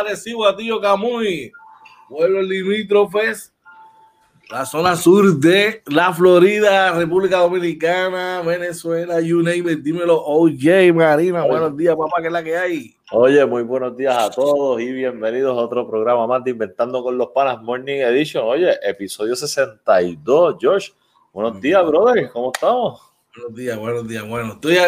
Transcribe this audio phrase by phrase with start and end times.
[0.00, 1.52] Arecibo, a tío Camuy,
[2.08, 3.52] pueblos limítrofes,
[4.50, 11.44] la zona sur de la Florida, República Dominicana, Venezuela, you name it, dímelo, OJ Marina,
[11.44, 12.94] buenos días, papá, ¿qué es la que hay?
[13.10, 17.18] Oye, muy buenos días a todos y bienvenidos a otro programa más de Inventando con
[17.18, 18.44] los Panas Morning Edition.
[18.46, 20.90] Oye, episodio 62, Josh.
[21.32, 23.02] Buenos días, brother, ¿cómo estamos?
[23.36, 24.78] Buenos días, buenos días, bueno, estoy,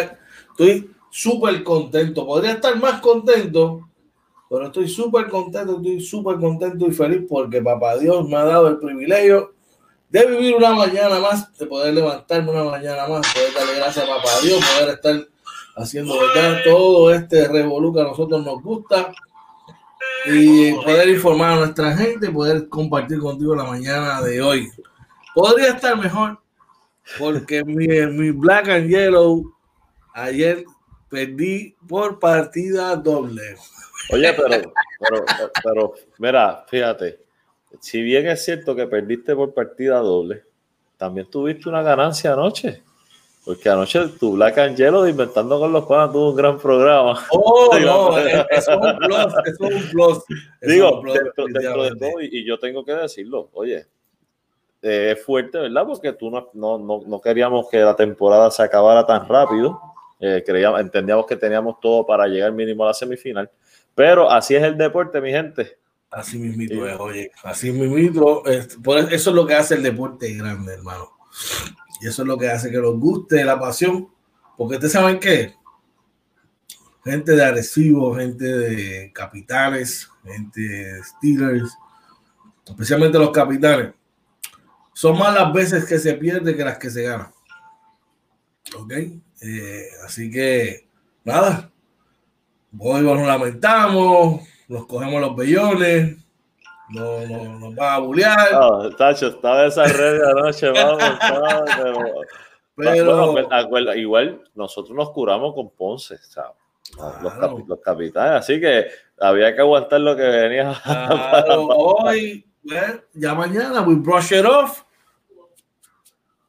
[0.49, 2.25] estoy súper contento.
[2.25, 3.89] Podría estar más contento,
[4.51, 8.67] pero estoy súper contento, estoy súper contento y feliz porque papá Dios me ha dado
[8.67, 9.53] el privilegio
[10.09, 14.09] de vivir una mañana más, de poder levantarme una mañana más, poder darle gracias a
[14.09, 15.27] papá Dios, poder estar
[15.77, 19.13] haciendo verdad todo este revolú que a nosotros nos gusta
[20.25, 24.69] y poder informar a nuestra gente, poder compartir contigo la mañana de hoy.
[25.33, 26.37] Podría estar mejor
[27.17, 29.49] porque mi, mi Black and Yellow
[30.13, 30.65] ayer
[31.11, 33.57] perdí por partida doble.
[34.11, 35.25] Oye, pero, pero,
[35.63, 37.19] pero, mira, fíjate,
[37.81, 40.43] si bien es cierto que perdiste por partida doble,
[40.97, 42.81] también tuviste una ganancia anoche.
[43.43, 47.25] Porque anoche tu Black Angelo Inventando con los Panas tuvo un gran programa.
[47.31, 50.23] Oh, no, eso es un plus, eso es un plus.
[50.61, 53.87] Digo, un plus, dentro, dentro, de todo, y, y, yo tengo que decirlo, oye,
[54.83, 55.85] eh, es fuerte, ¿verdad?
[55.87, 59.90] Porque tú no, no, no, no queríamos que la temporada se acabara tan rápido
[60.21, 63.49] eh, creíamos, entendíamos que teníamos todo para llegar mínimo a la semifinal.
[63.95, 65.77] Pero así es el deporte, mi gente.
[66.11, 67.31] Así mismito es, oye.
[67.43, 68.45] Así mismito.
[68.45, 71.09] Es, por eso es lo que hace el deporte grande, hermano.
[72.01, 74.09] Y eso es lo que hace que nos guste la pasión.
[74.57, 75.55] Porque ustedes saben qué?
[77.03, 81.75] Gente de Arecibo, gente de Capitales, gente de Steelers,
[82.63, 83.93] especialmente los Capitales.
[84.93, 87.31] Son más las veces que se pierde que las que se ganan.
[88.77, 88.93] ¿Ok?
[89.41, 90.87] Eh, así que,
[91.23, 91.71] nada,
[92.77, 96.17] hoy nos lamentamos, nos cogemos los bellones,
[96.89, 98.51] no, no, nos va a bullear.
[98.51, 101.03] No, Tacho, estaba esa red anoche, vamos.
[102.75, 106.51] pero, bueno, pues, igual nosotros nos curamos con Ponce, ¿sabes?
[106.93, 107.17] Claro.
[107.21, 108.87] Los, cap los, capitanes, así que
[109.19, 110.79] había que aguantar lo que venía.
[110.83, 114.83] Claro, hoy, bueno, ya mañana, we brush it off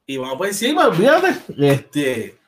[0.06, 1.38] y vamos por encima, olvídate.
[1.56, 2.38] Este,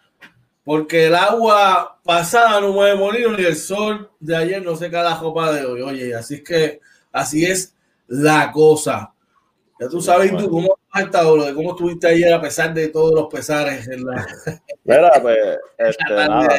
[0.64, 5.18] porque el agua pasada no mueve molino ni el sol de ayer no seca la
[5.18, 5.82] copa de hoy.
[5.82, 6.80] Oye, así es que
[7.12, 7.74] así es
[8.06, 9.12] la cosa.
[9.78, 13.12] Ya tú sabes tú cómo has estado, de cómo estuviste ayer a pesar de todos
[13.14, 14.26] los pesares en la.
[14.84, 15.36] Mira, pues,
[15.78, 16.56] este, nada,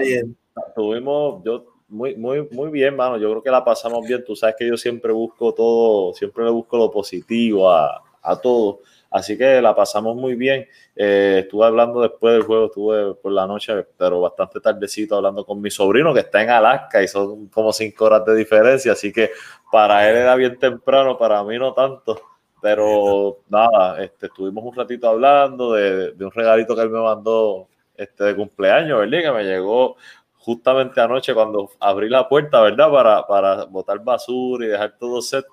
[0.68, 3.18] estuvimos, yo muy, muy, muy bien, mano.
[3.18, 4.24] Yo creo que la pasamos bien.
[4.24, 8.82] Tú sabes que yo siempre busco todo, siempre le busco lo positivo a, a todo.
[9.12, 10.68] Así que la pasamos muy bien.
[10.96, 15.62] Eh, estuve hablando después del juego, estuve por la noche, pero bastante tardecito hablando con
[15.62, 18.92] mi sobrino que está en Alaska y son como cinco horas de diferencia.
[18.92, 19.32] Así que
[19.72, 22.20] para él era bien temprano, para mí no tanto.
[22.62, 28.24] Pero nada, este, estuvimos un ratito hablando de, un regalito que él me mandó este,
[28.24, 29.22] de cumpleaños, ¿verdad?
[29.22, 29.98] Que me llegó
[30.38, 32.92] justamente anoche cuando abrí la puerta, ¿verdad?
[32.92, 35.46] Para, para botar basura y dejar todo set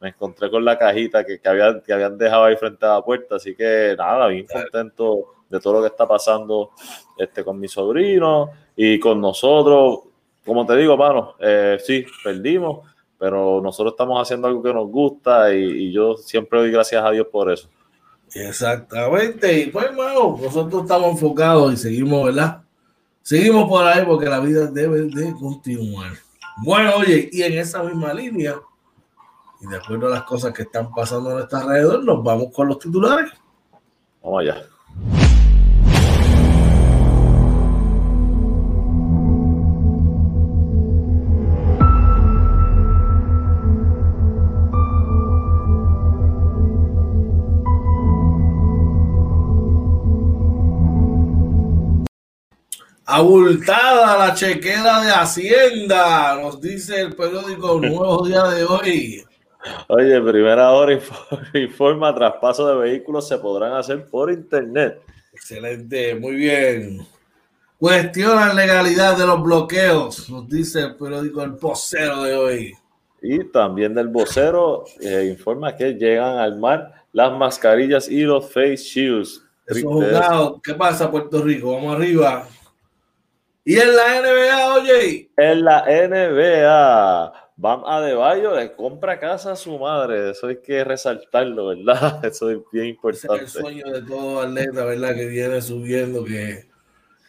[0.00, 3.02] me encontré con la cajita que, que, habían, que habían dejado ahí frente a la
[3.02, 6.70] puerta, así que nada, bien contento de todo lo que está pasando
[7.16, 10.00] este, con mi sobrino y con nosotros.
[10.44, 12.86] Como te digo, mano, eh, sí, perdimos,
[13.18, 17.10] pero nosotros estamos haciendo algo que nos gusta y, y, yo siempre doy gracias a
[17.10, 17.68] Dios por eso.
[18.34, 22.62] Exactamente, y pues, hermano, nosotros estamos enfocados y seguimos, ¿verdad?
[23.22, 26.12] Seguimos por ahí porque la vida debe de continuar.
[26.64, 28.56] Bueno, oye, y en esa misma línea,
[29.60, 32.68] y de acuerdo a las cosas que están pasando a nuestro alrededor, nos vamos con
[32.68, 33.32] los titulares.
[34.22, 34.62] Vamos allá.
[53.10, 59.24] Abultada la chequera de Hacienda, nos dice el periódico Nuevo Día de hoy.
[59.88, 60.92] Oye, primera hora
[61.54, 65.00] informa, traspaso de vehículos se podrán hacer por internet.
[65.32, 67.06] Excelente, muy bien.
[67.78, 72.74] Cuestionan legalidad de los bloqueos, nos dice el periódico El Vocero de hoy.
[73.20, 78.76] Y también del vocero eh, informa que llegan al mar las mascarillas y los face
[78.76, 79.42] shields.
[79.66, 81.72] Eso, ¿Qué pasa, Puerto Rico?
[81.72, 82.46] Vamos arriba.
[83.64, 85.30] Y en la NBA, oye.
[85.36, 87.47] En la NBA.
[87.60, 92.24] Bam Adebayo le compra casa a su madre, eso hay que resaltarlo, ¿verdad?
[92.24, 93.44] Eso es bien importante.
[93.44, 95.16] es el sueño de todo atleta, ¿verdad?
[95.16, 96.68] Que viene subiendo, que,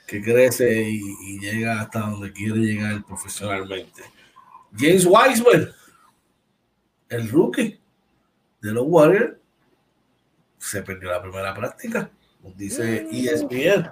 [0.05, 4.03] que crece y, y, llega hasta donde quiere llegar profesionalmente.
[4.77, 5.73] James Wiseman,
[7.09, 7.79] el rookie
[8.61, 9.35] de los Warriors,
[10.59, 12.11] se perdió la primera práctica,
[12.55, 13.89] dice ESPN.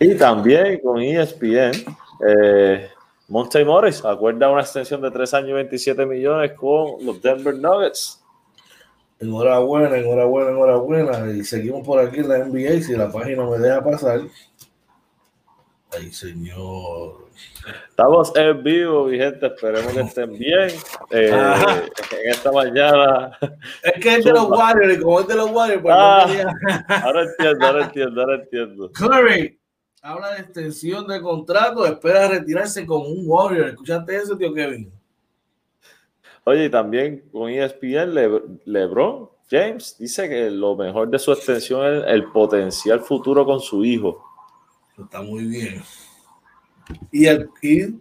[0.00, 1.94] Y también con ESPN,
[2.26, 2.90] eh,
[3.28, 8.24] Monte Morris acuerda una extensión de 3 años y 27 millones con los Denver Nuggets.
[9.20, 11.30] Enhorabuena, enhorabuena, enhorabuena.
[11.32, 12.80] Y seguimos por aquí en la NBA.
[12.82, 14.22] Si la página me deja pasar.
[15.90, 17.28] Ay, señor.
[17.90, 19.46] Estamos en vivo, mi gente.
[19.46, 20.70] Esperemos que estén bien.
[21.10, 23.36] Eh, en esta mañana.
[23.82, 25.82] Es que es de los Warriors, como es de los Warriors.
[25.82, 28.90] Pues ah, ahora entiendo, ahora entiendo, ahora entiendo.
[28.92, 29.58] Curry
[30.02, 31.86] habla de extensión de contrato.
[31.86, 33.68] Espera retirarse como un Warrior.
[33.68, 34.92] ¿Escuchaste eso, tío Kevin?
[36.44, 38.14] Oye, y también con ESPN,
[38.64, 43.84] LeBron James dice que lo mejor de su extensión es el potencial futuro con su
[43.84, 44.22] hijo.
[44.98, 45.82] Está muy bien.
[47.12, 47.48] Y, el,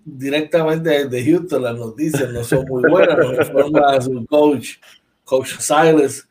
[0.06, 3.18] directamente de Houston las noticias no son muy buenas.
[3.18, 4.76] Nos informa su coach,
[5.24, 6.28] Coach Silas,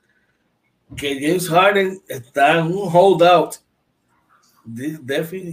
[0.96, 3.56] que James Harden está en un holdout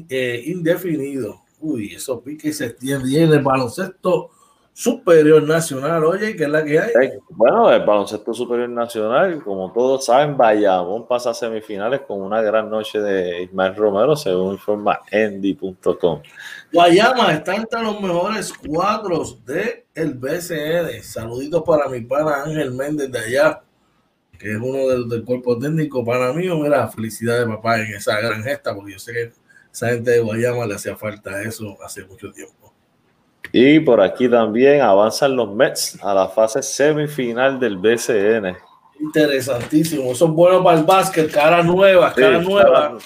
[0.09, 1.41] eh, indefinido.
[1.59, 4.31] Uy, eso pique se tiene en el baloncesto
[4.75, 7.11] Superior Nacional, oye, ¿qué es la que hay?
[7.29, 12.71] Bueno, el baloncesto superior nacional, como todos saben, Bayamón pasa a semifinales con una gran
[12.71, 16.23] noche de Ismael Romero, según informa Endy.com.
[16.71, 21.03] Guayama está entre los mejores cuadros del el BCN.
[21.03, 23.61] Saluditos para mi pana Ángel Méndez de allá,
[24.37, 26.03] que es uno del, del cuerpo técnico.
[26.03, 29.31] Para mí, mira, felicidades, papá, en esa gran gesta, porque yo sé que
[29.71, 32.73] esa gente de Guayama le hacía falta eso hace mucho tiempo.
[33.51, 38.55] Y por aquí también avanzan los Mets a la fase semifinal del BCN.
[38.99, 40.11] Interesantísimo.
[40.11, 42.97] Eso es bueno para el básquet, cara nueva, cara nueva.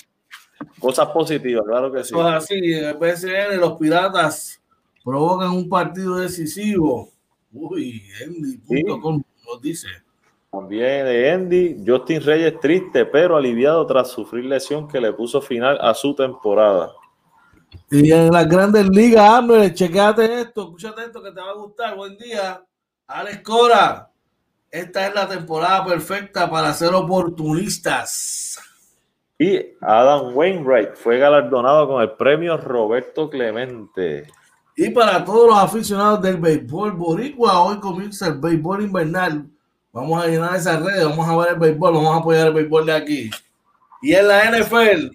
[0.80, 2.14] Cosas positivas, claro que sí.
[2.14, 4.62] Pues así, en el BCN los piratas
[5.04, 7.12] provocan un partido decisivo.
[7.52, 9.88] Uy, Andy.com nos dice.
[10.60, 15.78] También de Andy, Justin Reyes triste, pero aliviado tras sufrir lesión que le puso final
[15.80, 16.92] a su temporada.
[17.92, 21.96] Y en las grandes ligas, Arnold, chequeate esto, escúchate esto que te va a gustar.
[21.96, 22.64] Buen día,
[23.06, 24.12] Alex Cora.
[24.72, 28.60] Esta es la temporada perfecta para ser oportunistas.
[29.38, 34.28] Y Adam Wainwright fue galardonado con el premio Roberto Clemente.
[34.76, 39.48] Y para todos los aficionados del béisbol boricua, hoy comienza el béisbol invernal.
[39.98, 42.86] Vamos a llenar esas redes, vamos a ver el béisbol, vamos a apoyar el béisbol
[42.86, 43.32] de aquí.
[44.04, 45.10] Y en la NFL.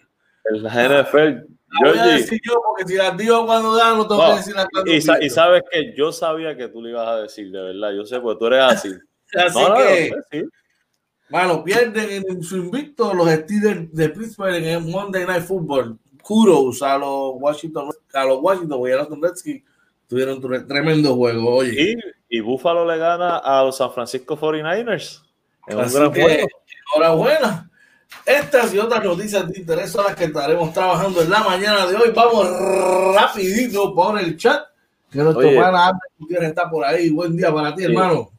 [0.50, 1.46] En la NFL,
[1.84, 4.66] voy a decir yo, porque si las digo cuando dan, no tengo que decir las
[4.72, 7.92] cuando y, y, sabes que yo sabía que tú le ibas a decir, de verdad.
[7.92, 8.88] Yo sé, porque tú eres así.
[9.36, 10.48] así que, sí.
[11.30, 15.96] bueno, pierden en su invicto los Steelers de Pittsburgh en el Monday Night Football.
[16.24, 19.62] Kudos a los Washington, a los Washington, a los Redskins.
[20.08, 21.54] Tuvieron un tremendo juego.
[21.54, 21.92] Oye.
[21.92, 21.96] Y,
[22.34, 25.20] y Buffalo le gana a los San Francisco 49ers.
[25.66, 26.48] En un gran juego.
[26.94, 27.70] Enhorabuena.
[28.24, 31.94] Estas y otras noticias de interés son las que estaremos trabajando en la mañana de
[31.94, 32.10] hoy.
[32.14, 32.46] Vamos
[33.14, 34.62] rapidito por el chat.
[35.10, 37.10] Que nuestro Ander está por ahí.
[37.10, 38.30] Buen día para ti, hermano.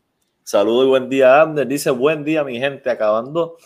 [0.41, 1.67] Saludos y buen día, Ander.
[1.67, 3.57] Dice buen día, mi gente, acabando.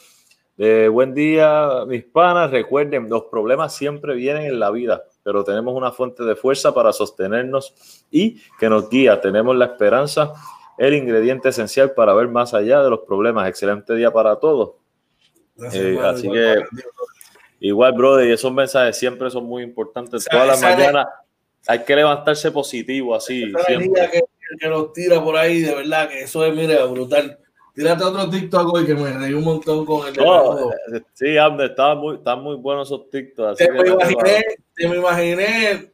[0.58, 2.52] Eh, buen día, mis panas.
[2.52, 6.92] Recuerden, los problemas siempre vienen en la vida, pero tenemos una fuente de fuerza para
[6.92, 9.20] sostenernos y que nos guía.
[9.22, 10.34] Tenemos la esperanza,
[10.78, 13.48] el ingrediente esencial para ver más allá de los problemas.
[13.48, 14.76] Excelente día para todos.
[15.74, 16.64] Eh, así que
[17.60, 20.26] igual, brother, y esos mensajes siempre son muy importantes.
[20.30, 21.08] Todas las mañanas
[21.68, 23.52] hay que levantarse positivo, así.
[23.66, 24.10] Siempre.
[24.12, 24.22] Que,
[24.60, 27.40] que los tira por ahí, de verdad, que eso es, mire, brutal.
[27.78, 31.70] Tírate otro TikTok hoy que me reí un montón con el no, eh, Sí, Amber,
[31.70, 33.58] estaban muy, están muy buenos esos TikToks.
[33.58, 34.44] Te, me imaginé,
[34.76, 35.92] te me imaginé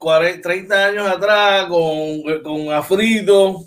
[0.00, 3.60] 40, 30 años atrás con, con afrito,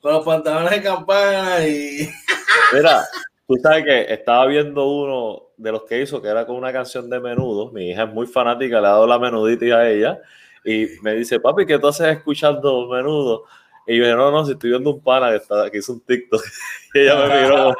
[0.00, 2.08] con los pantalones de campana y.
[2.72, 3.04] Mira,
[3.50, 7.10] Tú sabes que estaba viendo uno de los que hizo que era con una canción
[7.10, 7.72] de menudo.
[7.72, 10.20] Mi hija es muy fanática, le ha dado la menudita a ella.
[10.64, 13.46] Y me dice, papi, ¿qué tú haces escuchando menudo?
[13.88, 16.00] Y yo dije, no, no, si estoy viendo un pana que, está, que hizo un
[16.00, 16.40] TikTok.
[16.94, 17.74] y ella me miró.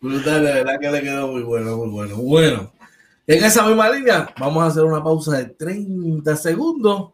[0.00, 2.16] Brutal, de verdad que le quedó muy bueno, muy bueno.
[2.18, 2.72] Bueno,
[3.30, 7.12] en esa misma línea, vamos a hacer una pausa de 30 segundos.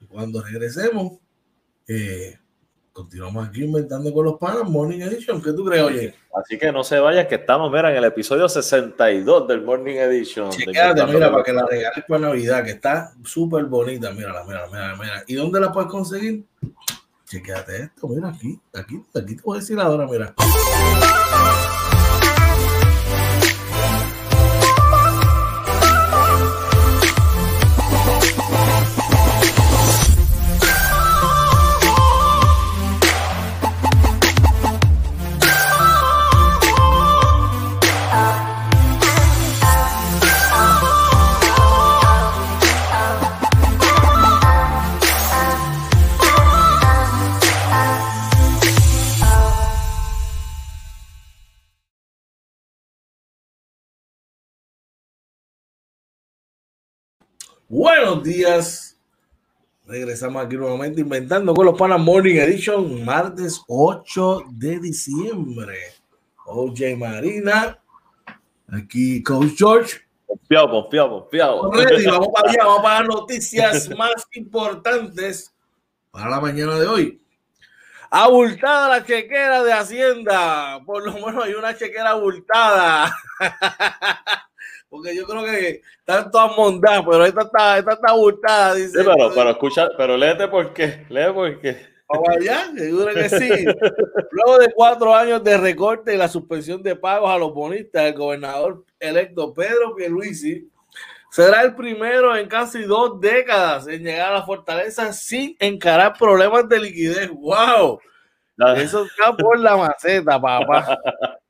[0.00, 1.14] Y cuando regresemos,
[1.88, 2.38] eh,
[2.92, 5.42] continuamos aquí inventando con los panas, Morning Edition.
[5.42, 6.14] ¿Qué tú crees, oye?
[6.36, 10.50] Así que no se vayan, que estamos, mira, en el episodio 62 del Morning Edition.
[10.50, 14.12] Chequéate, mira, para que la regales para Navidad, que está súper bonita.
[14.12, 15.24] Mírala, mira, mira, mira.
[15.26, 16.44] ¿Y dónde la puedes conseguir?
[17.24, 20.32] Chequéate esto, mira aquí, aquí, aquí te voy a decir ahora, mira.
[57.68, 58.96] Buenos días.
[59.86, 65.76] Regresamos aquí nuevamente inventando con los Panas Morning Edition, martes 8 de diciembre.
[66.44, 67.76] OJ Marina,
[68.68, 70.00] aquí Coach George.
[70.28, 71.62] Confiado, confiado, confiado.
[71.72, 75.52] vamos para allá, vamos para las noticias más importantes
[76.12, 77.20] para la mañana de hoy.
[78.10, 80.80] Abultada la chequera de Hacienda.
[80.86, 83.12] Por lo menos hay una chequera abultada.
[84.88, 88.74] Porque yo creo que están todas montadas, pero esta está, esta está abultada.
[88.74, 91.06] Dice, sí, pero, pero escucha, pero léete por qué.
[91.08, 91.96] Lee por qué.
[92.08, 93.64] Vamos allá, seguro que sí.
[94.30, 98.14] Luego de cuatro años de recorte y la suspensión de pagos a los bonistas, el
[98.14, 100.70] gobernador electo Pedro Pierluisi
[101.30, 106.68] será el primero en casi dos décadas en llegar a la fortaleza sin encarar problemas
[106.68, 107.30] de liquidez.
[107.30, 108.00] ¡Wow!
[108.76, 110.98] Eso está por la maceta, papá.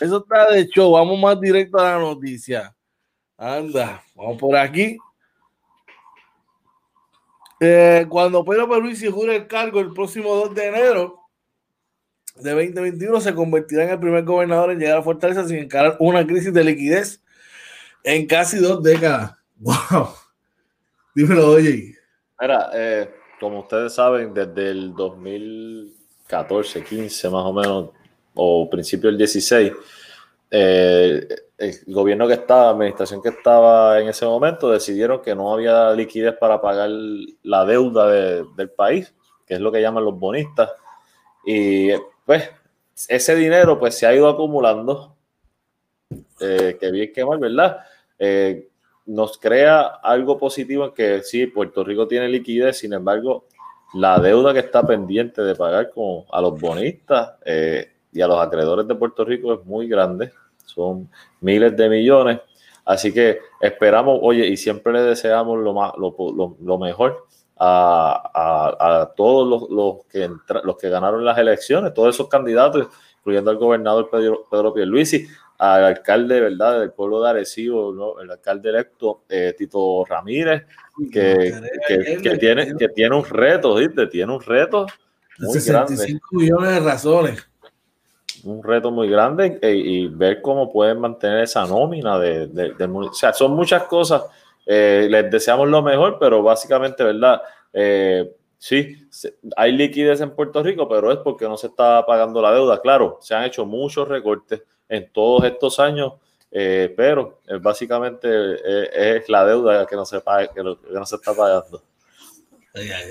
[0.00, 0.92] Eso está de show.
[0.92, 2.74] Vamos más directo a la noticia.
[3.36, 4.98] Anda, vamos por aquí.
[7.60, 11.20] Eh, cuando Pedro Pierluisi jure el cargo el próximo 2 de enero
[12.36, 16.26] de 2021, se convertirá en el primer gobernador en llegar a Fortaleza sin encarar una
[16.26, 17.22] crisis de liquidez
[18.04, 19.34] en casi dos décadas.
[19.56, 20.08] ¡Wow!
[21.14, 21.96] Dímelo, oye.
[22.38, 27.90] Mira, eh, como ustedes saben, desde el 2014, 15 más o menos,
[28.36, 29.72] o principio del 16,
[30.50, 31.26] eh,
[31.58, 35.92] el gobierno que estaba, la administración que estaba en ese momento, decidieron que no había
[35.92, 36.90] liquidez para pagar
[37.42, 39.14] la deuda del país,
[39.46, 40.70] que es lo que llaman los bonistas.
[41.44, 41.90] Y
[42.24, 42.50] pues
[43.08, 45.16] ese dinero pues se ha ido acumulando,
[46.40, 47.78] eh, que bien que mal, ¿verdad?
[48.18, 48.68] Eh,
[49.06, 53.46] nos crea algo positivo en que sí, Puerto Rico tiene liquidez, sin embargo,
[53.94, 58.40] la deuda que está pendiente de pagar con, a los bonistas eh, y a los
[58.40, 60.32] acreedores de Puerto Rico es muy grande,
[60.64, 61.08] son
[61.40, 62.40] miles de millones.
[62.84, 67.26] Así que esperamos, oye, y siempre le deseamos lo, más, lo, mejor
[67.58, 70.30] a, todos los, los, que
[70.62, 72.86] los que ganaron las elecciones, todos esos candidatos,
[73.18, 75.26] incluyendo al gobernador Pedro, Pedro Pierluisi,
[75.58, 80.64] al alcalde, ¿verdad?, del pueblo de Arecibo, el alcalde electo eh, Tito Ramírez,
[81.10, 81.60] que,
[82.22, 84.06] que, tiene, que tiene un reto, ¿viste?
[84.06, 84.86] Tiene un reto
[85.38, 87.48] muy 65 millones de razones.
[88.44, 93.12] Un reto muy grande eh, y ver cómo pueden mantener esa nómina de, de, o
[93.12, 94.24] sea, son muchas cosas.
[94.64, 97.42] Eh, les deseamos lo mejor, pero básicamente, ¿verdad?
[98.58, 99.08] sí,
[99.54, 102.80] hay liquidez en Puerto Rico, pero es porque no se está pagando la deuda.
[102.80, 106.14] Claro, se han hecho muchos recortes en todos estos años,
[106.50, 111.16] eh, pero eh, básicamente eh, es la deuda que no se paga, que, no se
[111.16, 111.82] está pagando.
[112.74, 113.10] Ay, ay,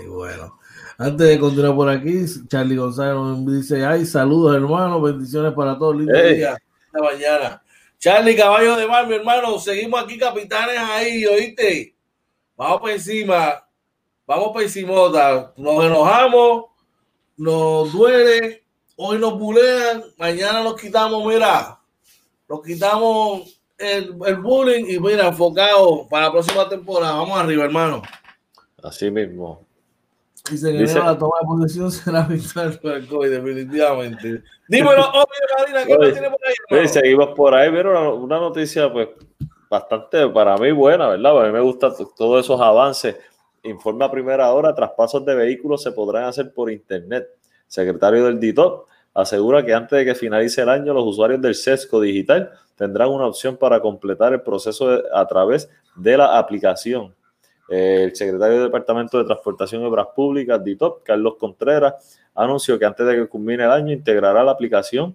[0.00, 0.58] ay, bueno.
[0.96, 5.96] Antes de continuar por aquí, Charlie González nos dice, ay, saludos hermano, bendiciones para todos,
[5.96, 7.62] lindo día, esta mañana.
[7.98, 11.96] Charlie Caballo de Mar, mi hermano, seguimos aquí capitanes ahí, ¿oíste?
[12.56, 13.66] Vamos por encima,
[14.26, 14.92] vamos por encima,
[15.56, 16.66] nos enojamos,
[17.36, 18.62] nos duele,
[18.96, 21.80] hoy nos bulean, mañana nos quitamos, mira,
[22.48, 27.16] nos quitamos el, el bullying y mira, enfocado para la próxima temporada.
[27.16, 28.02] Vamos arriba, hermano.
[28.82, 29.66] Así mismo.
[30.50, 34.42] Dice que la toma de posesión será vital por el COVID, definitivamente.
[34.68, 35.24] Dímelo, obvio,
[35.58, 36.88] Marina, ¿qué tiene por ahí?
[36.88, 39.08] Seguimos por ahí, pero una, noticia, pues,
[39.70, 41.40] bastante para mí buena, ¿verdad?
[41.40, 43.16] A mí me gustan todos esos avances.
[43.62, 47.26] Informe a primera hora, traspasos de vehículos se podrán hacer por internet
[47.66, 52.02] secretario del DITOP, asegura que antes de que finalice el año los usuarios del SESCO
[52.02, 57.14] digital tendrán una opción para completar el proceso a través de la aplicación.
[57.68, 63.06] El secretario del Departamento de Transportación y Obras Públicas, DITOP, Carlos Contreras, anunció que antes
[63.06, 65.14] de que culmine el año integrará la aplicación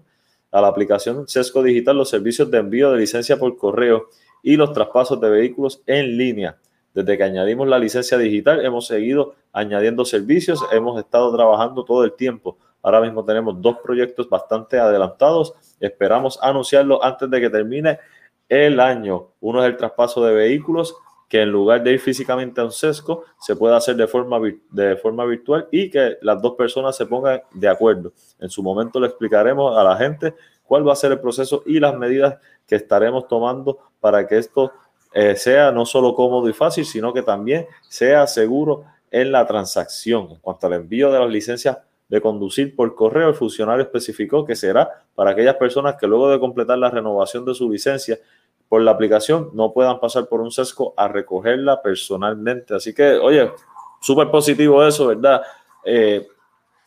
[0.51, 4.07] a la aplicación SESCO Digital los servicios de envío de licencia por correo
[4.41, 6.57] y los traspasos de vehículos en línea.
[6.93, 12.13] Desde que añadimos la licencia digital, hemos seguido añadiendo servicios, hemos estado trabajando todo el
[12.13, 12.57] tiempo.
[12.81, 15.53] Ahora mismo tenemos dos proyectos bastante adelantados.
[15.79, 17.99] Esperamos anunciarlo antes de que termine
[18.47, 19.27] el año.
[19.41, 20.95] Uno es el traspaso de vehículos,
[21.29, 24.39] que en lugar de ir físicamente a un sesco, se puede hacer de forma,
[24.71, 28.11] de forma virtual y que las dos personas se pongan de acuerdo.
[28.39, 30.33] En su momento le explicaremos a la gente
[30.63, 34.71] cuál va a ser el proceso y las medidas que estaremos tomando para que esto
[35.13, 40.31] eh, sea no solo cómodo y fácil, sino que también sea seguro en la transacción.
[40.31, 44.55] En cuanto al envío de las licencias de conducir por correo, el funcionario especificó que
[44.55, 48.17] será para aquellas personas que luego de completar la renovación de su licencia
[48.69, 52.75] por la aplicación no puedan pasar por un sesco a recogerla personalmente.
[52.75, 53.51] Así que, oye,
[53.99, 55.41] súper positivo eso, ¿verdad?
[55.83, 56.27] Eh,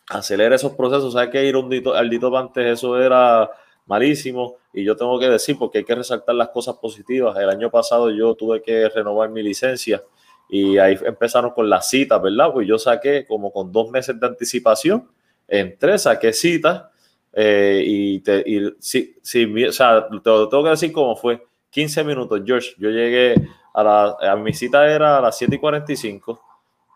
[0.09, 1.17] acelera esos procesos.
[1.17, 3.51] Hay que ir un dito, al dito antes, eso era
[3.87, 4.57] malísimo.
[4.73, 7.37] Y yo tengo que decir, porque hay que resaltar las cosas positivas.
[7.37, 10.03] El año pasado yo tuve que renovar mi licencia
[10.49, 12.53] y ahí empezaron con las citas, ¿verdad?
[12.53, 15.09] Pues yo saqué como con dos meses de anticipación,
[15.49, 16.85] entré, saqué citas
[17.33, 21.43] eh, y, te, y sí, sí, o sea, te tengo que decir cómo fue.
[21.73, 22.75] 15 minutos, George.
[22.79, 23.35] Yo llegué
[23.75, 26.53] a la, a mi cita era a las 7 y 45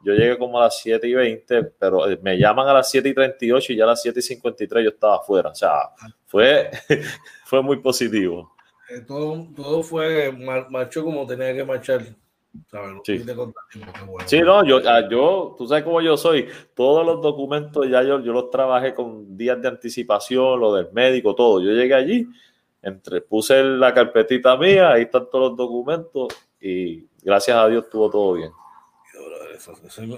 [0.07, 3.09] yo llegué como a las 7 y 20, pero eh, me llaman a las 7
[3.09, 5.51] y 38 y ya a las 7 y 53 yo estaba afuera.
[5.51, 5.91] O sea,
[6.27, 6.71] fue,
[7.45, 8.53] fue muy positivo.
[8.89, 10.31] Eh, todo, todo fue,
[10.71, 12.03] marchó como tenía que marchar.
[13.05, 13.19] Sí.
[14.27, 14.41] sí.
[14.41, 16.47] no, yo, ah, yo, tú sabes cómo yo soy.
[16.75, 21.35] Todos los documentos ya yo, yo los trabajé con días de anticipación, lo del médico,
[21.35, 21.61] todo.
[21.61, 22.29] Yo llegué allí,
[22.87, 26.29] entre, puse la carpetita mía, ahí están todos los documentos
[26.61, 28.53] y gracias a Dios estuvo todo bien.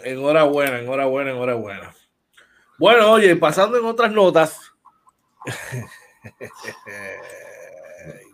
[0.04, 1.94] Enhorabuena, enhorabuena, enhorabuena.
[2.78, 4.60] Bueno, oye, pasando en otras notas.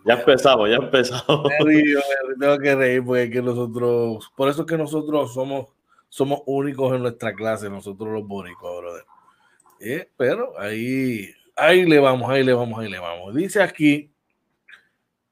[0.05, 1.49] ya empezamos, ya empezamos.
[2.39, 5.69] tengo que reír porque nosotros, por eso es que nosotros somos,
[6.09, 9.05] somos únicos en nuestra clase, nosotros los bóricos, brother.
[9.79, 13.33] Eh, pero ahí, ahí le vamos, ahí le vamos, ahí le vamos.
[13.33, 14.11] Dice aquí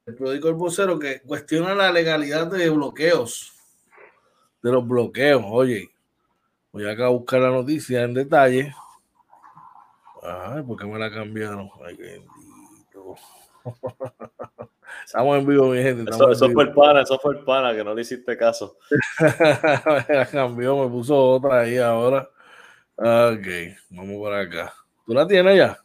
[0.05, 3.53] el periódico El Vocero que cuestiona la legalidad de bloqueos
[4.61, 5.43] de los bloqueos.
[5.45, 5.89] Oye,
[6.71, 8.73] voy acá a buscar la noticia en detalle.
[10.21, 11.69] Ay, ¿por qué me la cambiaron?
[11.85, 13.15] Ay, bendito.
[15.05, 16.09] Estamos en vivo, mi gente.
[16.09, 18.77] Eso, fue el pana, eso fue el pana, que no le hiciste caso.
[19.19, 22.29] me la cambió, me puso otra ahí ahora.
[22.95, 23.47] Ok,
[23.89, 24.73] vamos por acá.
[25.05, 25.82] ¿Tú la tienes ya?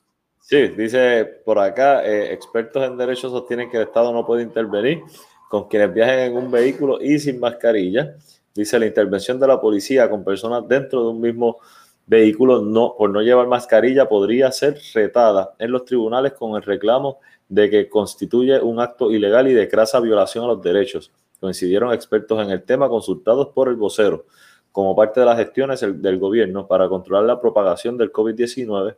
[0.48, 5.02] Sí, dice por acá, eh, expertos en derechos sostienen que el Estado no puede intervenir
[5.50, 8.14] con quienes viajen en un vehículo y sin mascarilla.
[8.54, 11.58] Dice la intervención de la policía con personas dentro de un mismo
[12.06, 17.18] vehículo no, por no llevar mascarilla podría ser retada en los tribunales con el reclamo
[17.46, 21.12] de que constituye un acto ilegal y de crasa violación a los derechos.
[21.40, 24.24] Coincidieron expertos en el tema consultados por el vocero
[24.72, 28.96] como parte de las gestiones del gobierno para controlar la propagación del COVID-19.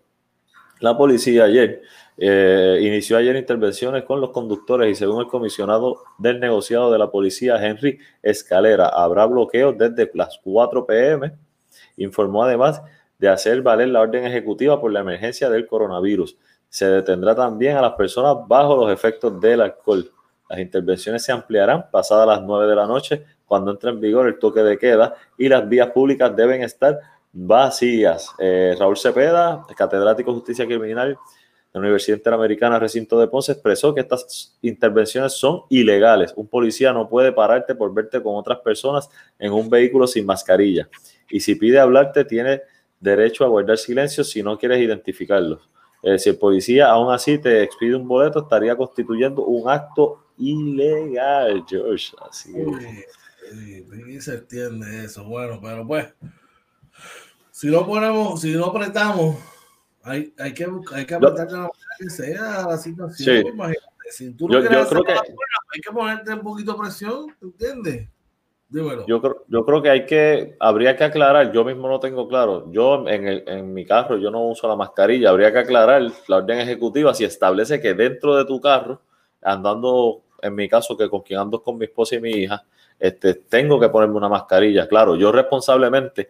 [0.81, 1.83] La policía ayer
[2.17, 7.11] eh, inició ayer intervenciones con los conductores y según el comisionado del negociado de la
[7.11, 11.33] policía, Henry Escalera, habrá bloqueos desde las 4 pm.
[11.99, 12.83] Informó además
[13.19, 16.39] de hacer valer la orden ejecutiva por la emergencia del coronavirus.
[16.71, 20.11] Se detendrá también a las personas bajo los efectos del alcohol.
[20.49, 24.39] Las intervenciones se ampliarán pasadas las 9 de la noche cuando entre en vigor el
[24.39, 26.99] toque de queda y las vías públicas deben estar
[27.33, 28.31] vacías.
[28.39, 31.19] Eh, Raúl Cepeda, catedrático de justicia criminal
[31.73, 36.33] la Universidad Interamericana Recinto de Ponce expresó que estas intervenciones son ilegales.
[36.35, 40.89] Un policía no puede pararte por verte con otras personas en un vehículo sin mascarilla.
[41.31, 42.63] Y si pide hablarte, tiene
[42.99, 45.71] derecho a guardar silencio si no quieres identificarlos.
[46.03, 51.65] Eh, si el policía aún así te expide un boleto, estaría constituyendo un acto ilegal,
[51.69, 52.17] George.
[52.29, 54.21] Así que...
[54.21, 55.25] se entiende eso.
[55.25, 56.09] Bueno, pero pues,
[57.61, 59.37] si no ponemos, si no apretamos
[60.03, 63.49] hay, hay que, hay que apretar la que sea la situación.
[63.49, 65.13] Imagínate, si tú no quieres hacer que...
[65.13, 68.09] hay que ponerte un poquito de presión, ¿entiendes?
[68.71, 69.05] Dímelo.
[69.07, 72.73] Yo creo, yo creo que hay que, habría que aclarar, yo mismo no tengo claro,
[72.73, 76.37] yo en, el, en mi carro yo no uso la mascarilla, habría que aclarar la
[76.37, 79.03] orden ejecutiva si establece que dentro de tu carro,
[79.43, 82.65] andando, en mi caso, que con quien ando con mi esposa y mi hija,
[82.99, 84.89] este, tengo que ponerme una mascarilla.
[84.89, 86.29] Claro, yo responsablemente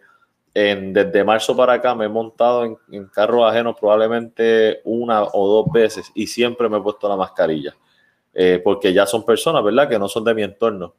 [0.53, 6.11] desde marzo para acá me he montado en, carros ajenos probablemente una o dos veces
[6.13, 7.75] y siempre me he puesto la mascarilla.
[8.33, 9.89] Eh, porque ya son personas, ¿verdad?
[9.89, 10.95] Que no son de mi entorno.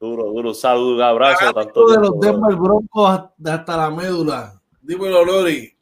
[0.00, 0.54] Duro, duro.
[0.54, 1.52] Salud, abrazo.
[1.52, 4.60] Tanto de los Denver Broncos hasta la médula.
[4.80, 5.76] Dímelo, Lori.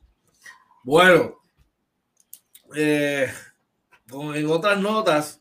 [0.82, 1.38] Bueno,
[2.74, 3.32] eh,
[4.12, 5.38] en otras notas,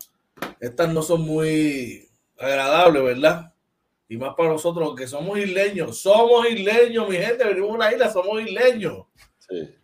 [0.60, 3.52] estas no son muy agradables, ¿verdad?
[4.08, 5.98] Y más para nosotros que somos isleños.
[5.98, 7.44] Somos isleños, mi gente.
[7.44, 9.06] Venimos a una isla, somos isleños.
[9.40, 9.74] Sí.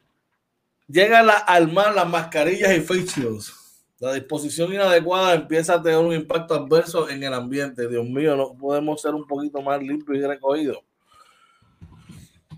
[0.86, 3.63] llega a armar las mascarillas y face shields.
[4.04, 7.88] La disposición inadecuada empieza a tener un impacto adverso en el ambiente.
[7.88, 10.80] Dios mío, no podemos ser un poquito más limpios y recogidos.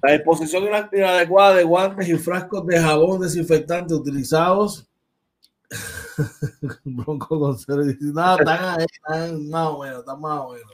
[0.02, 4.88] La disposición inadecuada de guantes y frascos de jabón desinfectante utilizados.
[6.84, 7.56] Bronco con
[8.00, 10.70] No, están están más bueno, están más bueno.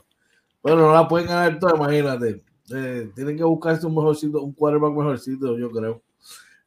[0.63, 2.43] Bueno, no la pueden ganar todas, imagínate.
[2.73, 6.01] Eh, tienen que buscarse un mejorcito, un quarterback mejorcito, yo creo.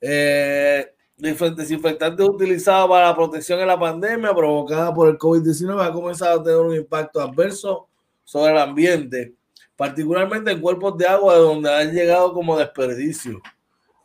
[0.00, 6.40] Eh, desinfectante utilizado para la protección en la pandemia provocada por el COVID-19 ha comenzado
[6.40, 7.88] a tener un impacto adverso
[8.22, 9.34] sobre el ambiente,
[9.76, 13.40] particularmente en cuerpos de agua donde han llegado como desperdicio.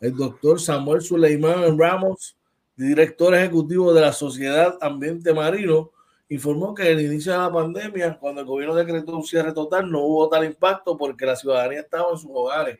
[0.00, 2.36] El doctor Samuel Suleiman Ramos,
[2.76, 5.90] director ejecutivo de la Sociedad Ambiente Marino,
[6.28, 9.90] informó que en el inicio de la pandemia, cuando el gobierno decretó un cierre total,
[9.90, 12.78] no hubo tal impacto porque la ciudadanía estaba en sus hogares.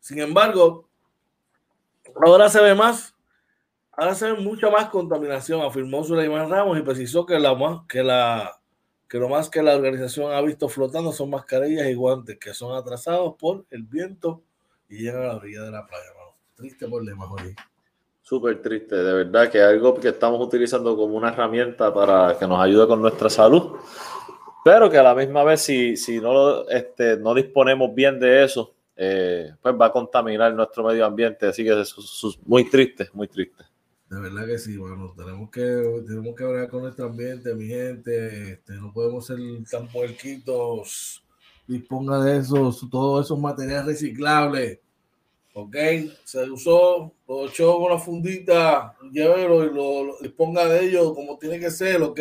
[0.00, 0.88] Sin embargo,
[2.16, 3.14] ahora se ve más,
[3.92, 8.02] ahora se ve mucha más contaminación, afirmó Suleiman Ramos y precisó que, la más, que,
[8.02, 8.60] la,
[9.08, 12.76] que lo más que la organización ha visto flotando son mascarillas y guantes que son
[12.76, 14.42] atrasados por el viento
[14.88, 16.04] y llegan a la orilla de la playa.
[16.54, 17.56] Triste problema, Jorge.
[18.22, 22.60] Súper triste, de verdad que algo que estamos utilizando como una herramienta para que nos
[22.60, 23.72] ayude con nuestra salud,
[24.64, 28.74] pero que a la misma vez si, si no, este, no disponemos bien de eso,
[28.96, 31.94] eh, pues va a contaminar nuestro medio ambiente, así que es,
[32.44, 33.64] muy triste, muy triste.
[34.08, 38.52] De verdad que sí, bueno, tenemos que, tenemos que hablar con nuestro ambiente, mi gente,
[38.52, 39.38] este, no podemos ser
[39.70, 41.24] tan puerquitos,
[41.66, 44.80] disponga de esos, todos esos materiales reciclables
[45.54, 45.76] Ok,
[46.24, 51.60] se usó, lo echó con la fundita, llévelo y lo, disponga de ello como tiene
[51.60, 52.20] que ser, ok.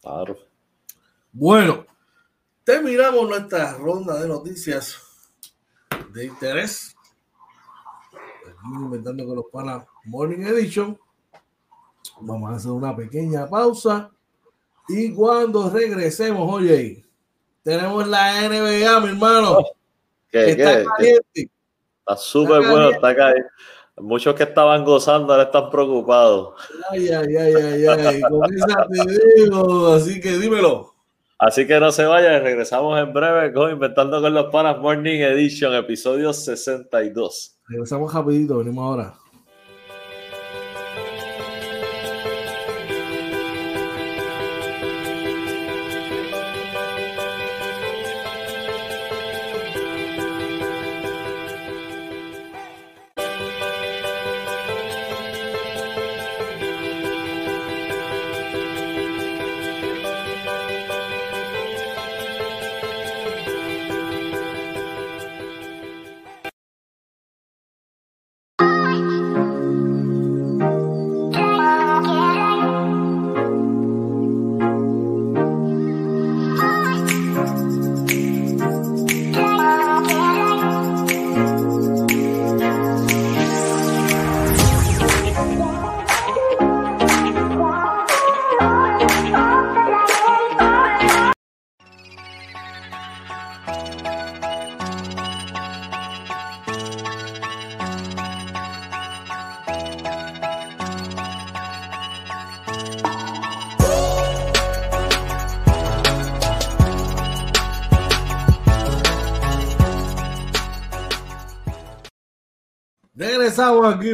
[0.00, 0.36] Claro.
[1.30, 1.86] Bueno,
[2.64, 4.96] terminamos nuestra ronda de noticias
[6.12, 6.94] de interés.
[8.12, 10.98] Aquí inventando con los panas Morning Edition.
[12.20, 14.10] Vamos a hacer una pequeña pausa.
[14.88, 17.04] Y cuando regresemos, oye,
[17.62, 19.58] tenemos la NBA, mi hermano.
[20.30, 21.50] ¿Qué, está caliente.
[22.00, 23.32] Está súper bueno, está acá.
[23.96, 26.54] Muchos que estaban gozando ahora están preocupados.
[26.90, 28.20] Ay, ay, ay, ay, ay.
[28.22, 30.91] Con esa te digo, así que dímelo.
[31.44, 35.74] Así que no se vayan, regresamos en breve con Inventando con los Panas Morning Edition,
[35.74, 37.58] episodio 62.
[37.66, 39.21] Regresamos rapidito, venimos ahora.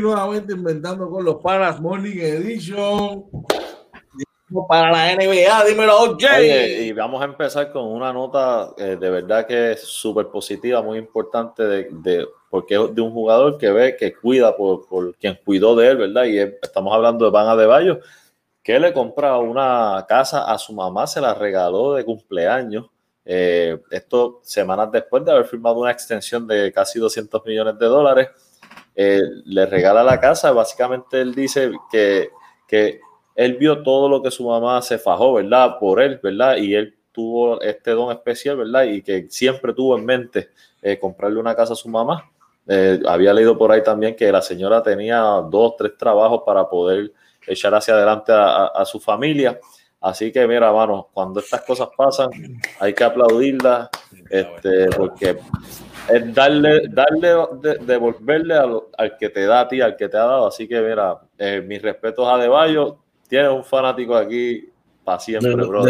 [0.00, 3.24] Nuevamente inventando con los panas Morning Edition
[4.66, 5.64] para la NBA.
[5.64, 6.24] Dímelo, OJ.
[6.80, 10.98] y vamos a empezar con una nota eh, de verdad que es súper positiva, muy
[10.98, 15.88] importante, de, porque es de un jugador que ve, que cuida por, quien cuidó de
[15.88, 16.24] él, ¿verdad?
[16.24, 18.00] Y estamos hablando de Van Adebayo,
[18.62, 22.86] que le compra una casa a su mamá, se la regaló de cumpleaños.
[23.30, 28.28] Eh, esto semanas después de haber firmado una extensión de casi 200 millones de dólares
[29.00, 30.50] eh, le regala la casa.
[30.50, 32.30] Básicamente él dice que,
[32.66, 33.00] que
[33.36, 35.78] él vio todo lo que su mamá se fajó, ¿verdad?
[35.78, 36.56] Por él, ¿verdad?
[36.56, 38.82] Y él tuvo este don especial, ¿verdad?
[38.86, 40.50] Y que siempre tuvo en mente
[40.82, 42.28] eh, comprarle una casa a su mamá.
[42.66, 47.12] Eh, había leído por ahí también que la señora tenía dos, tres trabajos para poder
[47.46, 49.60] echar hacia adelante a, su familia.
[50.00, 52.30] Así que mira, mano, cuando estas cosas pasan,
[52.80, 53.90] hay que aplaudirlas,
[54.28, 55.38] este, porque
[56.08, 60.46] es darle, darle, devolverle al, que te da a ti, al que te ha dado.
[60.46, 62.98] Así que, mira, eh, mis respetos a Deballo.
[63.28, 64.68] Tiene un fanático aquí
[65.04, 65.84] para siempre, bro.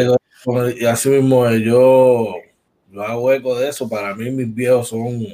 [0.77, 2.35] Y así mismo, eh, yo,
[2.91, 3.89] yo hago eco de eso.
[3.89, 5.25] Para mí, mis viejos son,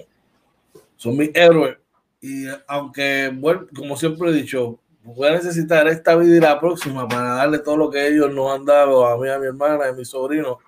[0.97, 1.79] son mis héroes.
[2.21, 7.07] y aunque, bueno, como siempre he dicho, voy a necesitar esta vida y la próxima
[7.09, 9.93] para darle todo lo que ellos nos han dado a mí, a mi hermana, a
[9.93, 10.59] mi sobrino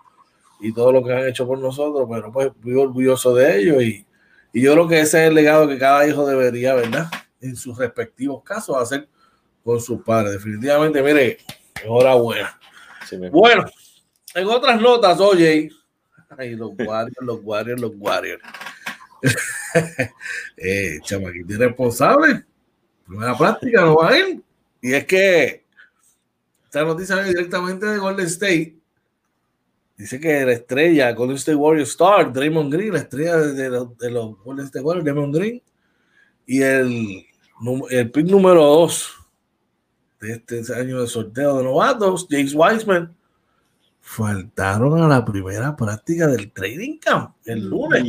[0.61, 4.07] y todo lo que han hecho por nosotros, pero pues muy orgulloso de ellos y,
[4.53, 7.11] y yo creo que ese es el legado que cada hijo debería, ¿verdad?
[7.41, 9.09] En sus respectivos casos hacer
[9.63, 10.33] con sus padres.
[10.33, 11.39] Definitivamente, mire,
[11.85, 12.59] enhorabuena.
[13.31, 13.65] bueno,
[14.35, 15.71] en otras notas, oye,
[16.39, 18.43] ay, los Warriors, los Warriors, los Warriors.
[20.57, 22.45] eh, chamaquito irresponsable.
[23.07, 24.43] Primera práctica, no va a ir.
[24.81, 25.65] Y es que
[26.65, 28.77] esta noticia viene directamente de Golden State.
[29.97, 34.11] Dice que la estrella, Golden State Warriors Star, Draymond Green, la estrella de, los, de
[34.11, 35.63] los Golden State Warriors, Draymond Green,
[36.47, 37.27] y el,
[37.91, 39.17] el pick número 2
[40.21, 43.17] de este año de sorteo de novatos, James Wiseman,
[44.07, 48.05] faltaron a la primera práctica del trading camp el lunes.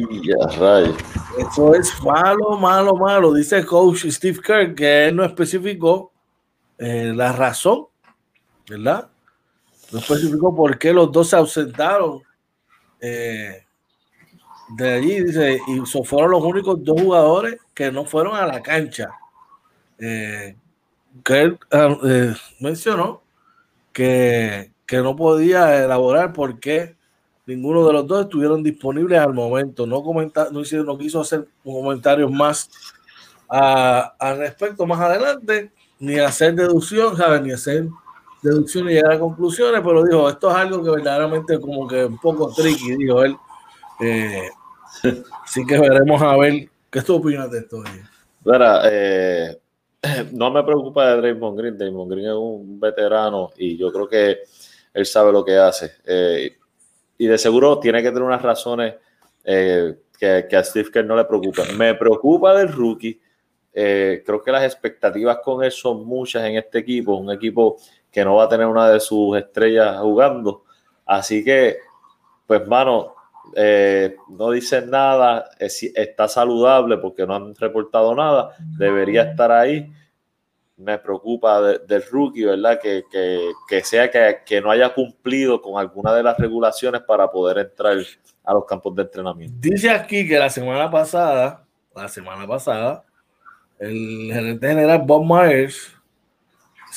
[1.39, 3.33] Eso es malo, malo, malo.
[3.33, 6.11] Dice el coach Steve Kerr que él no especificó
[6.77, 7.87] eh, la razón,
[8.69, 9.09] ¿verdad?
[9.91, 12.21] No especificó por qué los dos se ausentaron
[12.99, 13.63] eh,
[14.77, 15.23] de allí.
[15.23, 19.09] Dice, y fueron los únicos dos jugadores que no fueron a la cancha.
[19.97, 20.55] Eh,
[21.23, 21.97] Kerr ah,
[22.59, 23.23] mencionó
[23.91, 26.95] que que no podía elaborar por qué
[27.45, 29.85] ninguno de los dos estuvieron disponibles al momento.
[29.85, 32.69] No, comenta, no, hicieron, no quiso hacer comentarios más
[33.49, 37.41] al respecto más adelante, ni hacer deducción, ¿sabes?
[37.41, 37.87] Ni hacer
[38.47, 42.17] deducción y llegar a conclusiones, pero dijo, esto es algo que verdaderamente como que un
[42.17, 43.35] poco tricky, dijo él.
[43.99, 44.49] Eh,
[45.43, 47.83] así que veremos a ver, ¿qué tú opinas de esto?
[48.43, 49.57] Verá, eh,
[50.33, 54.39] no me preocupa de Draymond Green, Draymond Green es un veterano y yo creo que
[54.93, 55.93] él sabe lo que hace.
[56.05, 56.57] Eh,
[57.17, 58.95] y de seguro tiene que tener unas razones
[59.43, 61.77] que, a Steve Kerr no le preocupan.
[61.77, 63.19] Me preocupa del rookie.
[63.71, 67.77] Creo que las expectativas con él son muchas en este equipo, un equipo
[68.17, 70.63] que no va a tener una de sus estrellas jugando.
[71.05, 71.77] Así que,
[72.47, 73.13] pues, mano,
[74.27, 79.93] no dicen nada, está saludable porque no han reportado nada, debería estar ahí
[80.77, 82.79] me preocupa del rookie, ¿verdad?
[82.81, 87.97] Que, sea que, no haya cumplido con alguna de las regulaciones para poder entrar
[88.43, 89.57] a los campos de entrenamiento.
[89.59, 93.03] Dice aquí que la semana pasada, la semana pasada,
[93.77, 95.96] el gerente general Bob Myers,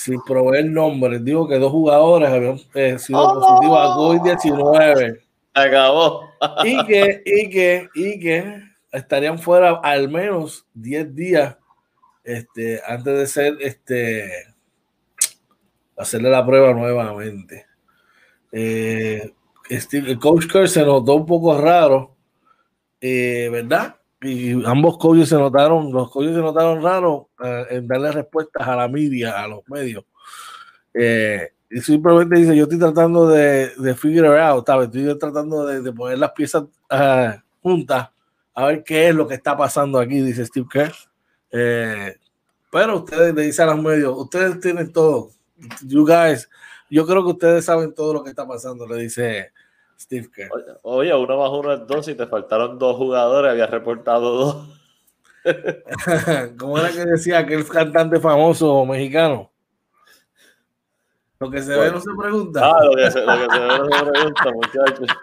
[0.00, 3.34] sin proveer nombres, dijo que dos jugadores habían eh, sido ¡Oh!
[3.34, 5.20] positivos a COVID-19.
[5.52, 6.30] Acabó.
[6.64, 11.56] y que, y que, y que estarían fuera al menos 10 días
[12.24, 14.30] este, antes de ser, este,
[15.98, 17.66] hacerle la prueba nuevamente.
[18.52, 19.34] Eh,
[19.68, 22.16] el coach Kerr se notó un poco raro,
[23.02, 23.96] eh, ¿verdad?
[24.22, 28.76] Y ambos coaches se notaron, los coaches se notaron raros eh, en darle respuestas a
[28.76, 30.04] la media, a los medios.
[30.94, 36.18] y simplemente dice, yo estoy tratando de, de figure out, Estoy tratando de, de poner
[36.18, 36.64] las piezas
[37.62, 38.10] juntas
[38.54, 40.92] a ver qué es lo que está pasando aquí, dice Steve Kerr.
[41.50, 42.16] Eh,
[42.70, 45.30] pero ustedes le dicen a los medios, ustedes tienen todo.
[45.82, 46.48] You guys,
[46.88, 49.52] yo creo que ustedes saben todo lo que está pasando, le dice
[50.00, 50.50] Steve Kerr.
[50.82, 54.68] Oye, uno más uno es dos y te faltaron dos jugadores, había reportado dos.
[56.58, 59.50] ¿Cómo era que decía aquel cantante famoso mexicano?
[61.38, 62.60] Lo que se ve no se pregunta.
[62.64, 65.08] Ah, lo que se, lo que se ve no se pregunta, muchachos.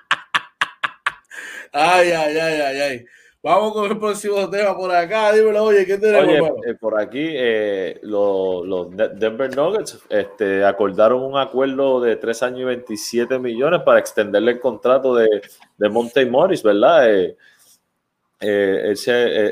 [1.74, 3.06] Ay, ay, ay, ay, ay.
[3.48, 5.32] Vamos con el próximo tema por acá.
[5.32, 6.52] Dímelo, oye, ¿qué tenemos?
[6.52, 12.60] Oye, eh, por aquí eh, los, Denver Nuggets este, acordaron un acuerdo de 3 años
[12.60, 15.42] y 27 millones para extenderle el contrato de,
[15.78, 17.10] de Monte Morris, ¿verdad?
[18.42, 18.96] Eh,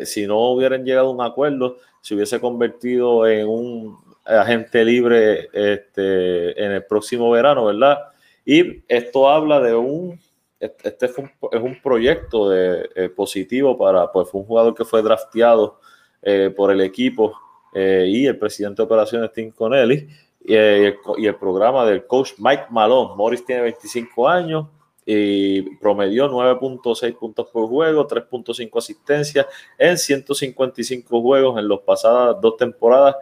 [0.04, 6.62] si no hubieran llegado a un acuerdo, se hubiese convertido en un agente libre este,
[6.62, 8.00] en el próximo verano, ¿verdad?
[8.44, 10.20] Y esto habla de un
[10.60, 15.80] este es un proyecto de, eh, positivo para, pues fue un jugador que fue drafteado
[16.22, 17.34] eh, por el equipo
[17.74, 20.08] eh, y el presidente de operaciones Tim Connelly
[20.41, 23.15] y, el, programa del coach Mike Malone.
[23.15, 24.68] Morris tiene 25 años
[25.06, 29.46] y promedió 9.6 puntos por juego, 3.5 asistencias
[29.78, 33.15] en 155 juegos en las pasadas dos temporadas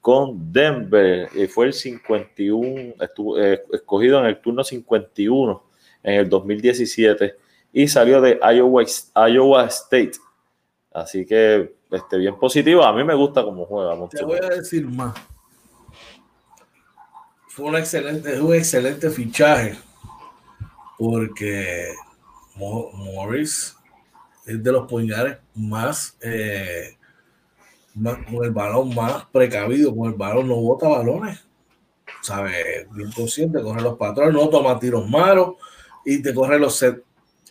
[0.00, 1.28] con Denver.
[1.34, 5.67] y fue el 51, estuvo escogido en el turno 51
[6.02, 7.36] en el 2017
[7.72, 8.84] y salió de Iowa,
[9.28, 10.12] Iowa State.
[10.92, 12.82] Así que este, bien positivo.
[12.82, 13.96] A mí me gusta cómo juega.
[14.08, 15.14] Te voy a decir más.
[17.48, 19.76] Fue un excelente, un excelente fichaje
[20.98, 21.92] porque
[22.56, 23.76] Morris
[24.46, 26.96] es de los puñales más, eh,
[27.94, 31.44] con el balón más precavido, con el balón no bota balones.
[32.22, 32.86] ¿Sabes?
[32.92, 35.54] Bien consciente, corre los patrones, no toma tiros malos
[36.08, 37.02] y te corre los sets.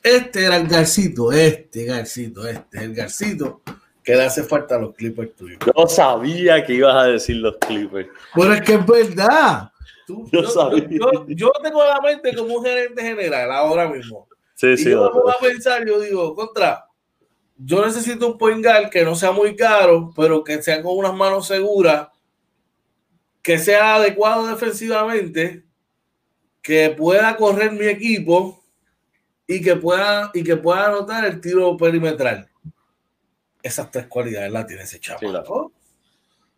[0.02, 3.62] Este era el Garcito, este Garcito, este, el Garcito
[4.04, 5.60] que le hace falta a los Clippers tuyos.
[5.65, 8.10] Yo sabía que ibas a decir los Clippers.
[8.34, 9.70] Pero es que es verdad.
[10.08, 10.88] yo, sabía.
[11.28, 14.28] Yo, tengo la mente como un gerente general ahora mismo.
[14.56, 14.89] Sí, y sí.
[14.91, 16.86] Yo me voy a pensar, yo digo, contra,
[17.58, 21.13] yo necesito un point guard que no sea muy caro, pero que sea con unas
[21.13, 22.08] manos seguras,
[23.43, 25.66] que sea adecuado defensivamente,
[26.67, 28.62] que pueda correr mi equipo
[29.47, 32.49] y que pueda, y que pueda anotar el tiro perimetral.
[33.63, 35.45] Esas tres cualidades las tiene ese chaval.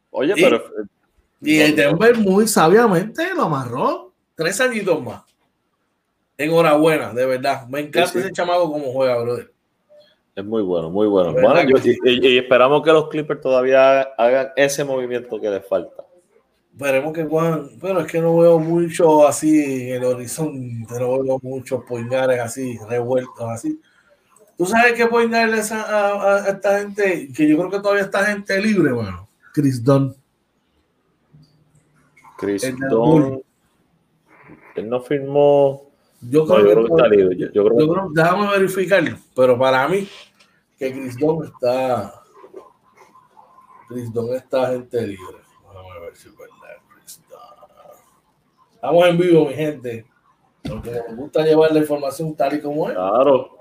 [0.10, 0.58] Oye, pero.
[0.58, 0.88] Eh,
[1.42, 4.12] y el Denver muy sabiamente lo amarró.
[4.34, 5.22] Tres añitos más.
[6.40, 7.68] Enhorabuena, de verdad.
[7.68, 9.54] Me encanta ese chamaco como juega, brother.
[10.36, 11.36] Es muy bueno, muy bueno.
[12.04, 16.04] y, esperamos que los Clippers todavía hagan ese movimiento que les falta.
[16.80, 21.38] Esperemos que Juan, pero es que no veo mucho así en el horizonte, no veo
[21.44, 23.82] muchos poingares así, revueltos así.
[24.58, 27.28] ¿Tú sabes qué pueden darle a, esta gente?
[27.36, 29.28] Que yo creo que todavía está gente libre, bueno.
[29.54, 30.16] Chris Don.
[32.38, 33.44] Chris Don.
[34.76, 35.92] Él no firmó.
[36.22, 37.52] Yo creo, que, está libre.
[37.54, 39.18] Yo, creo, déjame verificarlo.
[39.36, 40.08] Pero para mí,
[40.78, 42.24] que Chris Don está.
[43.90, 45.40] Chris Don está gente libre.
[45.66, 46.59] Vamos a ver si verdad.
[48.82, 50.06] Estamos en vivo, mi gente.
[50.64, 52.96] Porque nos gusta llevar la información tal y como es.
[52.96, 53.58] Claro.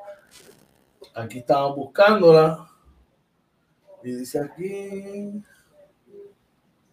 [1.12, 2.70] Aquí estamos buscándola.
[4.04, 5.42] Y dice aquí.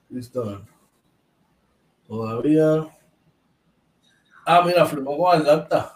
[0.09, 0.63] Listo.
[2.07, 2.87] Todavía.
[4.43, 5.95] Ah, mira, firmó con Atlanta.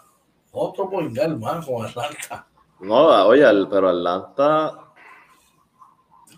[0.52, 2.46] Otro poingal más con Atlanta.
[2.78, 4.92] No, oye, pero Atlanta.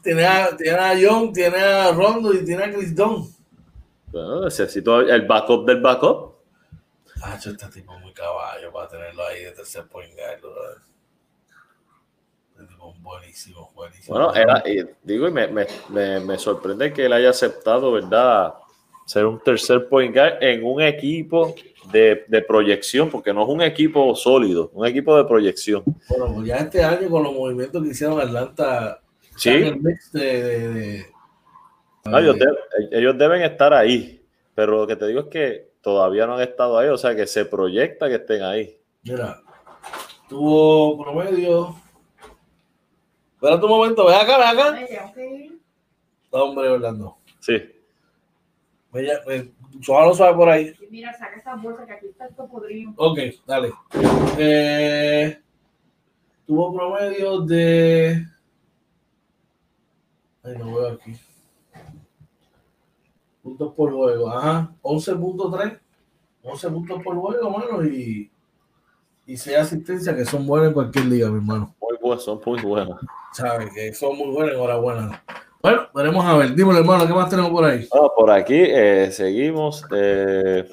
[0.02, 3.41] Tiene a, tiene a John, tiene a Rondo y tiene a Chris Don.
[4.12, 6.34] Bueno, necesito el backup del backup.
[7.22, 10.38] Ah, este tipo muy caballo para tenerlo ahí de tercer poingal.
[13.00, 14.16] Buenísimo, buenísimo.
[14.16, 14.62] Bueno, era,
[15.02, 18.54] digo, y me, me, me, sorprende que él haya aceptado, ¿verdad?
[19.06, 21.54] Ser un tercer point guard en un equipo
[21.90, 25.82] de, de, proyección, porque no es un equipo sólido, un equipo de proyección.
[26.08, 29.00] Bueno, pues ya este año con los movimientos que hicieron Atlanta,
[29.36, 29.74] sí.
[32.04, 36.78] Ellos, deben estar ahí, pero lo que te digo es que todavía no han estado
[36.78, 38.76] ahí, o sea que se proyecta que estén ahí.
[39.02, 39.40] Mira,
[40.28, 41.76] tuvo promedio
[43.42, 44.86] Espera un momento, ve acá, ve acá.
[46.30, 47.18] hombre, Orlando.
[47.40, 47.54] Sí.
[48.94, 49.52] Ella, eh,
[49.84, 50.72] lo suave por ahí.
[50.90, 52.92] Mira, saca esa bolsa que aquí está esto podrido.
[52.94, 53.72] Ok, dale.
[54.38, 55.42] Eh,
[56.46, 58.24] tuvo promedio de.
[60.44, 61.16] Ay, no veo aquí.
[63.42, 64.30] Puntos por juego.
[64.30, 64.72] Ajá.
[64.82, 65.78] 11.3.
[66.44, 67.84] 11 puntos por juego, mano.
[67.84, 68.30] Y,
[69.26, 71.74] y 6 asistencias que son buenas en cualquier liga, mi hermano.
[71.80, 72.98] Muy buenas, son muy buenas.
[73.32, 73.70] ¿sabes?
[73.74, 75.24] Que son muy buenas, enhorabuena.
[75.62, 76.54] Bueno, veremos a ver.
[76.54, 77.88] Dímelo, hermano, ¿qué más tenemos por ahí?
[78.16, 79.84] por aquí eh, seguimos.
[79.94, 80.64] Eh,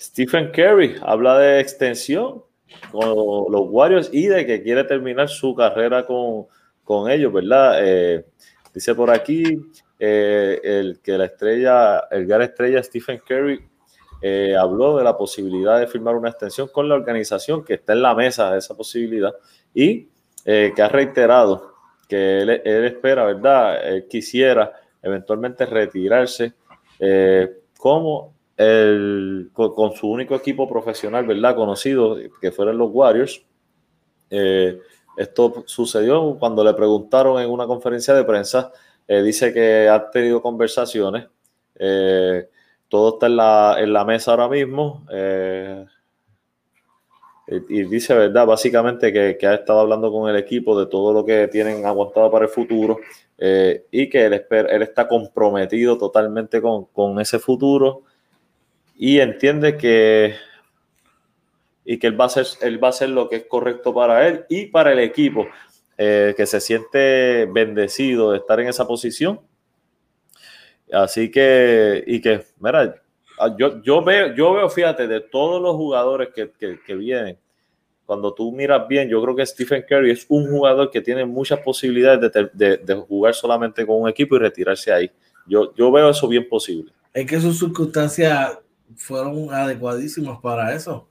[0.00, 2.42] Stephen Curry habla de extensión
[2.90, 3.10] con
[3.50, 6.46] los Warriors y de que quiere terminar su carrera con,
[6.82, 7.78] con ellos, ¿verdad?
[7.82, 8.26] Eh,
[8.74, 9.60] dice por aquí
[9.98, 13.64] el que la estrella, el gran estrella Stephen Curry
[14.58, 18.14] habló de la posibilidad de firmar una extensión con la organización que está en la
[18.14, 19.34] mesa de esa posibilidad
[19.72, 20.08] y
[20.44, 21.76] que ha reiterado
[22.08, 22.50] que él,
[22.84, 23.86] espera, ¿verdad?
[23.86, 24.72] Él quisiera
[25.02, 26.54] eventualmente retirarse
[26.98, 31.56] eh, como el, con, su único equipo profesional, ¿verdad?
[31.56, 33.44] Conocido, que fueron los Warriors.
[34.30, 34.78] Eh,
[35.16, 38.72] esto sucedió cuando le preguntaron en una conferencia de prensa.
[39.08, 41.26] Eh, dice que ha tenido conversaciones.
[42.88, 45.04] todo está en la, en la, mesa ahora mismo
[47.46, 48.46] y dice, ¿verdad?
[48.46, 52.46] Básicamente que, ha estado hablando con el equipo de todo lo que tienen aguantado para
[52.46, 52.98] el futuro
[53.38, 58.02] eh, y que él, él está comprometido totalmente con, ese futuro
[58.96, 60.34] y entiende que
[61.84, 64.26] y que él va, a hacer, él va a hacer lo que es correcto para
[64.26, 65.46] él y para el equipo,
[65.98, 69.40] eh, que se siente bendecido de estar en esa posición.
[70.92, 73.02] Así que, y que, mira,
[73.38, 76.50] Ah, yo, yo, veo, yo veo, fíjate, de todos los jugadores que,
[76.84, 77.38] que, vienen,
[78.06, 81.60] cuando tú miras bien, yo creo que Stephen Curry es un jugador que tiene muchas
[81.60, 85.10] posibilidades de, de, jugar solamente con un equipo y retirarse ahí.
[85.46, 86.92] Yo, yo veo eso bien posible.
[87.12, 88.58] Es que sus circunstancias
[88.96, 91.06] fueron adecuadísimas para eso.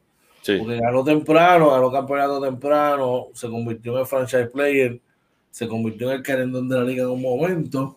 [0.46, 0.58] Sí.
[0.60, 5.02] Porque ganó temprano, ganó campeonato temprano, se convirtió en el franchise player,
[5.50, 7.96] se convirtió en el querendón de la liga en un momento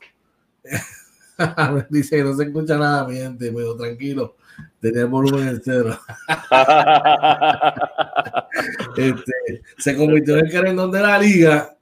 [1.91, 4.35] Dice que no se escucha nada, mi gente, pero tranquilo,
[4.81, 5.99] tenía el volumen en cero.
[8.97, 11.77] este, se convirtió en el querendón de la liga.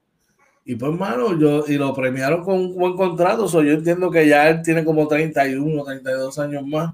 [0.64, 3.46] Y pues, mano, yo, y lo premiaron con un buen contrato.
[3.46, 6.92] So, yo entiendo que ya él tiene como 31, 32 años más.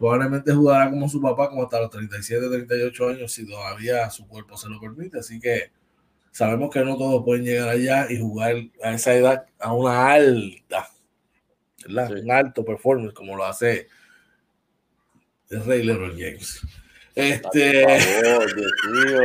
[0.00, 4.56] Probablemente jugará como su papá, como hasta los 37, 38 años, si todavía su cuerpo
[4.56, 5.20] se lo permite.
[5.20, 5.70] Así que
[6.32, 10.88] sabemos que no todos pueden llegar allá y jugar a esa edad a una alta
[11.86, 13.88] un alto performance como lo hace
[15.50, 16.60] el Rey LeBron James.
[17.14, 17.86] Este.
[17.86, 18.74] Dios
[19.04, 19.20] mío.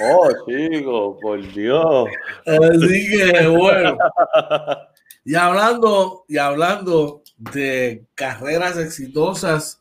[0.00, 2.08] Oh, chico, por Dios.
[2.46, 3.98] Así que bueno.
[5.24, 9.77] Y hablando, y hablando de carreras exitosas,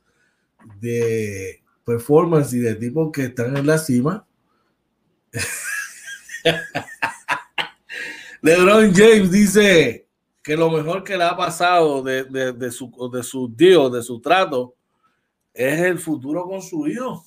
[0.79, 4.25] de performance y de tipos que están en la cima.
[8.41, 10.07] LeBron James dice:
[10.47, 14.21] que lo mejor que le ha pasado de, de, su, de su deal, de su
[14.21, 14.75] trato,
[15.53, 17.21] es el futuro con su hijo.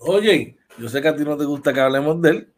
[0.00, 2.48] Oye, yo sé que a ti no te gusta que hablemos de él.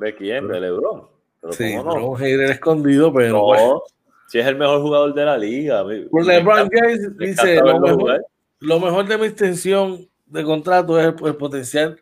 [0.00, 0.48] ¿De quién?
[0.48, 1.06] de LeBron.
[1.50, 2.12] sí, no?
[2.12, 3.82] un hater escondido, pero.
[4.26, 5.84] si es el mejor jugador de la liga.
[6.10, 8.24] Pues LeBron James dice: lo mejor,
[8.60, 12.00] lo mejor, de mi extensión de contrato es el, el, potencial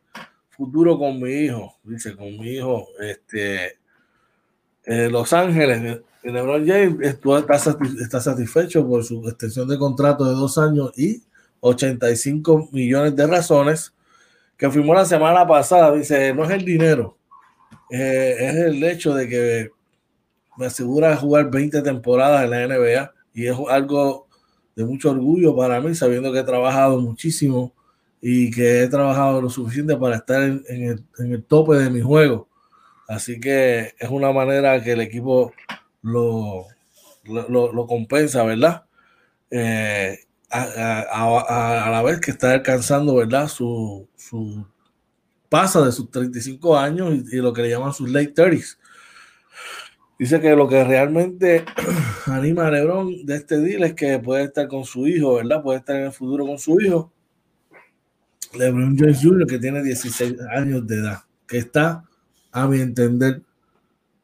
[0.50, 1.76] futuro con mi hijo.
[1.84, 3.78] Dice: con mi hijo, este.
[4.84, 10.92] Eh, Los Ángeles, LeBron James está, satisfecho por su extensión de contrato de dos años
[10.96, 11.22] y
[11.60, 13.94] 85 millones de razones
[14.56, 15.92] que firmó la semana pasada.
[15.92, 17.16] Dice, no es el dinero,
[17.90, 19.70] eh, es el hecho de que
[20.56, 24.27] me asegura jugar 20 temporadas en la NBA y es algo
[24.78, 27.74] de mucho orgullo para mí, sabiendo que he trabajado muchísimo
[28.20, 32.00] y que he trabajado lo suficiente para estar en, el, en el tope de mi
[32.00, 32.48] juego.
[33.08, 35.52] Así que es una manera que el equipo
[36.00, 36.66] lo,
[37.24, 38.84] lo, compensa, ¿verdad?
[39.50, 43.48] Eh, a, la vez que está alcanzando, ¿verdad?
[43.48, 44.64] Su, su
[45.48, 48.78] pasa de sus 35 años y, lo que le llaman sus late 30s.
[50.18, 51.64] Dice que lo que realmente
[52.26, 55.62] anima a Lebron de este deal es que puede estar con su hijo, ¿verdad?
[55.62, 57.12] Puede estar en el futuro con su hijo.
[58.54, 62.04] Lebron James Jr., que tiene 16 años de edad, que está,
[62.50, 63.42] a mi entender,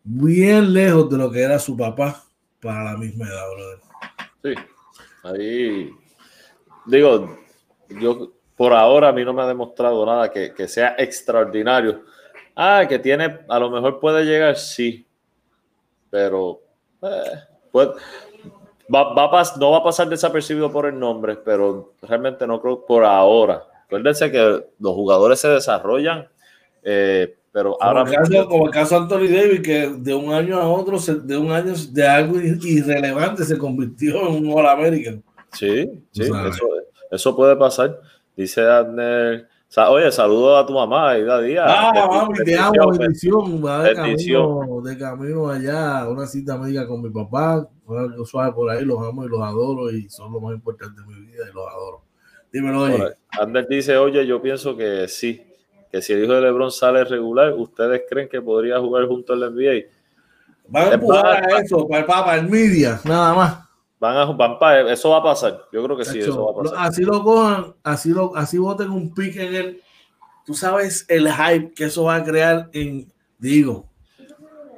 [0.02, 2.24] bien lejos de lo que era su papá
[2.60, 3.78] para la misma edad, brother.
[4.42, 4.54] Sí,
[5.22, 5.90] ahí
[6.86, 7.38] digo,
[7.88, 12.04] yo por ahora a mí no me ha demostrado nada que, sea extraordinario.
[12.54, 15.06] Ah, que tiene, a lo mejor puede llegar, sí,
[16.14, 16.60] pero
[17.02, 17.40] eh,
[17.72, 17.88] pues,
[18.94, 19.14] va,
[19.58, 23.64] no va a pasar desapercibido por el nombre, pero realmente no creo por ahora.
[23.86, 26.28] Acuérdense que los jugadores se desarrollan
[26.84, 28.04] eh, pero como ahora.
[28.04, 31.50] Caso, como el caso de Anthony Davis, que de un año a otro, de un
[31.50, 35.20] año de algo irrelevante, se convirtió en un All American.
[35.52, 36.68] Sí, sí, eso,
[37.10, 38.00] eso, puede pasar.
[38.36, 39.48] Dice Adner.
[39.76, 41.66] Oye, saludo a tu mamá, Ida Díaz.
[41.68, 43.60] Ah, mami, te amo, bendición.
[43.60, 47.68] de, camino, de camino allá, una cita médica con mi papá.
[47.88, 51.06] Algo suave por ahí, los amo y los adoro y son lo más importante de
[51.06, 52.02] mi vida y los adoro.
[52.52, 53.14] Dímelo, oye.
[53.30, 55.42] Adner dice, oye, yo pienso que sí,
[55.90, 59.40] que si el hijo de LeBron sale regular, ¿ustedes creen que podría jugar junto al
[59.40, 59.88] NBA?
[60.68, 63.63] Van a empujar a eso, para, para el media, nada más.
[64.04, 64.58] Van a van
[64.90, 65.62] eso va a pasar.
[65.72, 66.86] Yo creo que sí, eso va a pasar.
[66.86, 69.82] Así lo cojan, así lo, así voten un pique en el.
[70.44, 73.10] Tú sabes el hype que eso va a crear en.
[73.38, 73.88] Digo,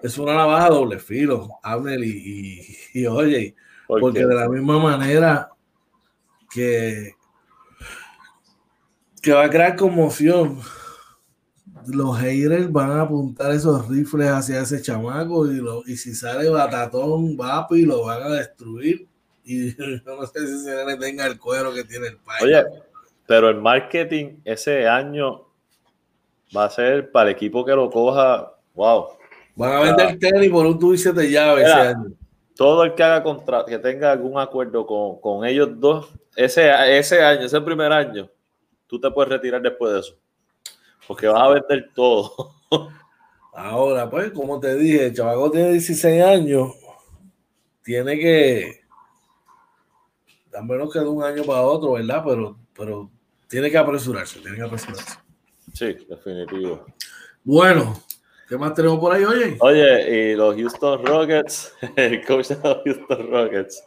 [0.00, 3.56] es una navaja doble filo, Abner y, y, oye,
[3.88, 5.50] porque de la misma manera
[6.48, 7.16] que
[9.20, 10.60] que va a crear conmoción
[11.88, 16.48] los haters van a apuntar esos rifles hacia ese chamaco y, lo, y si sale
[16.48, 19.08] batatón, vapi, lo van a destruir.
[19.48, 22.42] Y no sé si se le tenga el cuero que tiene el país.
[22.42, 22.64] Oye,
[23.26, 25.46] pero el marketing ese año
[26.56, 28.52] va a ser para el equipo que lo coja.
[28.74, 29.10] Wow.
[29.54, 32.12] Van a vender tenis por un tubo de llave ese año.
[32.56, 36.68] Todo el que haga contra, que tenga algún acuerdo con, con ellos dos, ese,
[36.98, 38.28] ese año, ese primer año,
[38.88, 40.16] tú te puedes retirar después de eso
[41.06, 42.54] porque vas a vender todo.
[43.54, 46.72] Ahora, pues, como te dije, el chavaco tiene 16 años,
[47.82, 48.80] tiene que,
[50.56, 52.22] a menos que de un año para otro, ¿verdad?
[52.26, 53.10] Pero, pero
[53.48, 55.18] tiene que apresurarse, tiene que apresurarse.
[55.72, 56.86] Sí, definitivo.
[57.44, 58.00] Bueno,
[58.48, 59.56] ¿qué más tenemos por ahí, oye?
[59.60, 63.84] Oye, y los Houston Rockets, el coach de los Houston Rockets,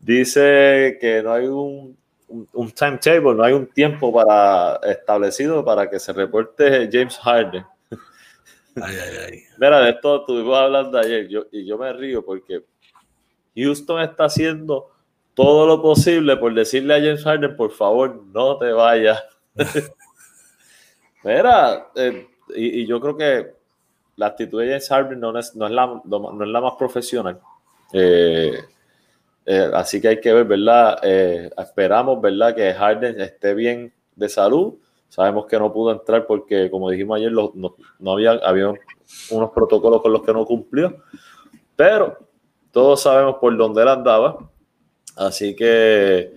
[0.00, 1.96] dice que no hay un
[2.28, 7.64] un, timetable, no hay un tiempo para establecido para que se reporte James Harden.
[9.58, 12.64] Mira, de esto estuvimos hablando ayer yo, y yo me río porque
[13.54, 14.90] Houston está haciendo
[15.34, 19.22] todo lo posible por decirle a James Harden, por favor, no te vayas.
[21.24, 23.52] Mira, eh, y, yo creo que
[24.16, 27.40] la actitud de James Harden no es, no es, la, no es la más profesional.
[27.92, 28.58] Eh,
[29.46, 30.98] eh, así que hay que ver, ¿verdad?
[31.04, 32.54] esperamos, ¿verdad?
[32.54, 34.74] Que Harden esté bien de salud.
[35.08, 38.72] Sabemos que no pudo entrar porque, como dijimos ayer, no, no, había, había
[39.30, 40.96] unos protocolos con los que no cumplió.
[41.76, 42.18] Pero
[42.70, 44.38] todos sabemos por dónde él andaba.
[45.16, 46.32] Así que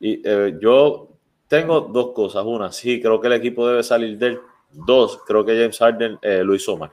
[0.00, 0.22] y,
[0.60, 1.08] yo
[1.48, 2.44] tengo dos cosas.
[2.44, 4.40] Una, sí, creo que el equipo debe salir del.
[4.70, 6.92] Dos, creo que James Harden eh, lo hizo mal.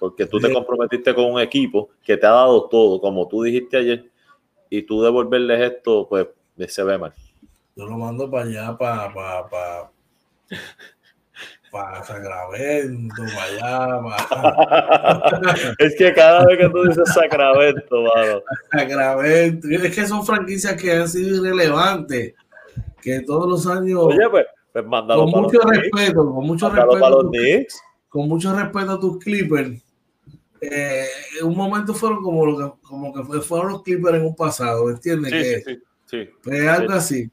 [0.00, 3.76] Porque tú te comprometiste con un equipo que te ha dado todo, como tú dijiste
[3.76, 4.10] ayer,
[4.68, 6.26] y tú devolverles esto, pues
[6.66, 7.14] se ve mal.
[7.76, 9.90] Yo lo mando para allá, para, para, para,
[11.72, 15.74] para Sacramento, para allá.
[15.78, 18.42] es que cada vez que tú dices Sacramento, mano.
[18.70, 19.68] Sacramento.
[19.68, 22.34] Es que son franquicias que han sido irrelevantes
[23.00, 24.00] que todos los años.
[24.02, 27.30] Oye, pues, pues con mucho respeto, con mucho respeto.
[28.10, 29.82] con mucho respeto a tus Clippers.
[30.60, 31.06] Eh,
[31.40, 34.90] en un momento fueron como, lo que, como que fueron los Clippers en un pasado,
[34.90, 35.64] ¿entiendes?
[35.64, 37.30] Sí, sí, sí, pues algo así.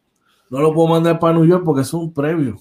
[0.50, 2.58] No lo puedo mandar para New York porque es un premio.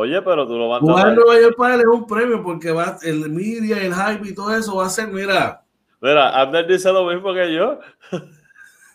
[0.00, 0.88] Oye, pero tú lo mandas.
[0.88, 4.32] Jugar Nueva York para él es un premio porque va, el media, el hype y
[4.32, 5.64] todo eso va a ser, mira.
[6.00, 7.80] Mira, Abner dice lo mismo que yo.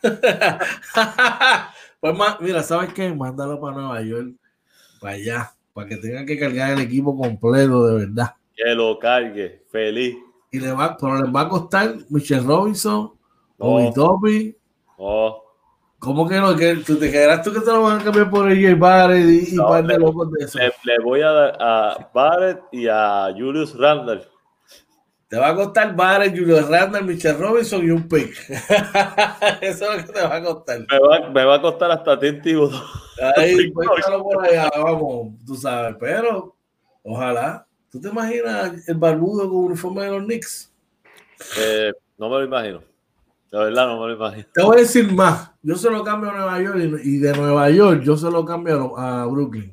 [1.99, 3.13] Pues mira, ¿sabes qué?
[3.13, 4.35] Mándalo para Nueva York,
[4.99, 8.35] para allá, para que tengan que cargar el equipo completo de verdad.
[8.53, 10.17] Que lo cargue, feliz.
[10.51, 13.13] Y le va, pero les va a costar Michelle Robinson,
[13.57, 14.57] Bobby.
[14.97, 15.42] Oh.
[16.03, 16.53] ¿Cómo que no?
[16.53, 19.55] ¿Que tú te quedarás tú que te lo van a cambiar por AJ Barrett y,
[19.55, 20.59] y par de locos de eso?
[20.59, 24.21] Le, le, voy a dar a Barrett y a Julius Randle.
[25.29, 28.37] Te va a costar Barrett, Julio Randall, Michelle Robinson y un pick.
[29.61, 30.79] Eso es lo que te va a costar.
[30.79, 32.69] Me va, me va a costar hasta ti, tío.
[33.37, 35.95] Ahí, cuéntalo por allá, vamos, tú sabes.
[36.01, 36.53] Pero,
[37.01, 37.65] ojalá.
[37.89, 40.73] ¿Tú te imaginas el barbudo con uniforme de los Knicks?
[41.57, 42.92] Eh, no me lo imagino.
[43.53, 44.47] La verdad, no me lo imagino.
[44.51, 45.51] Te voy a decir más.
[45.61, 48.97] Yo se lo cambio a Nueva York y, de Nueva York yo se lo cambio
[48.97, 49.71] a, Brooklyn.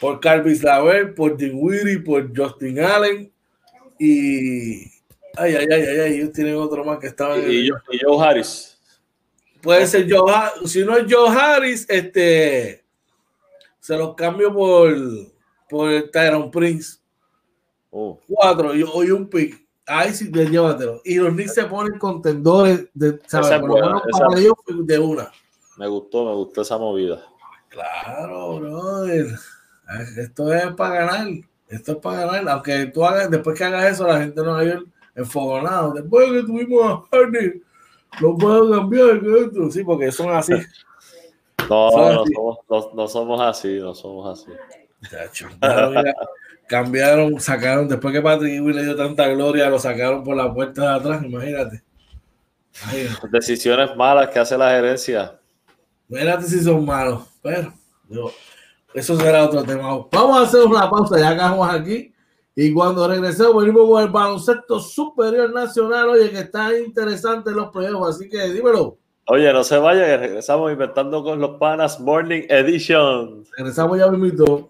[0.00, 3.32] Por Carvis Laver, por Dinwiddie, por Justin Allen
[4.00, 4.80] y.
[5.36, 7.48] Ay, ay, ay, ay, ellos tienen otro más que estaba en.
[7.48, 7.68] Y,
[8.02, 8.76] Joe Harris.
[9.62, 10.72] Puede ser Joe Harris.
[10.72, 12.84] Si no es Joe Harris, este.
[13.78, 14.92] Se los cambio por.
[15.68, 16.98] Por el Tyron Prince.
[17.90, 18.18] Oh.
[18.26, 19.69] Cuatro y, hoy un pick.
[19.90, 21.00] Ahí sí, llévatelo.
[21.04, 23.50] Y los Knicks se ponen contendores de, ¿sabes?
[23.50, 25.32] de una.
[25.76, 27.20] Me gustó, me gustó esa movida.
[27.68, 29.26] Claro, brother.
[30.16, 31.26] Esto es para ganar.
[31.68, 32.48] Esto es para ganar.
[32.48, 35.92] Aunque tú hagas, después que hagas eso, la gente no va a ir enfogonado.
[35.92, 37.62] Después que tuvimos a Hardy,
[38.20, 39.20] lo puedo cambiar.
[39.70, 40.52] Sí, porque son así.
[41.68, 44.50] No, no, Somos, no, somos así, no somos así.
[46.66, 50.82] Cambiaron, sacaron, después que Patrick Ewing le dio tanta gloria, lo sacaron por la puerta
[50.82, 51.82] de atrás, imagínate.
[53.30, 55.38] Decisiones malas que hace la gerencia.
[56.08, 57.72] Imagínate si son malos, pero
[58.08, 58.32] yo,
[58.94, 60.06] eso será otro tema.
[60.12, 62.12] Vamos a hacer una pausa, ya acabamos aquí.
[62.54, 66.08] Y cuando regresemos, venimos con el baloncesto superior nacional.
[66.10, 68.98] Oye, que está interesante los proyectos, así que dímelo.
[69.26, 73.44] Oye, no se vaya, regresamos inventando con los panas Morning Edition.
[73.56, 74.68] Regresamos ya mismo.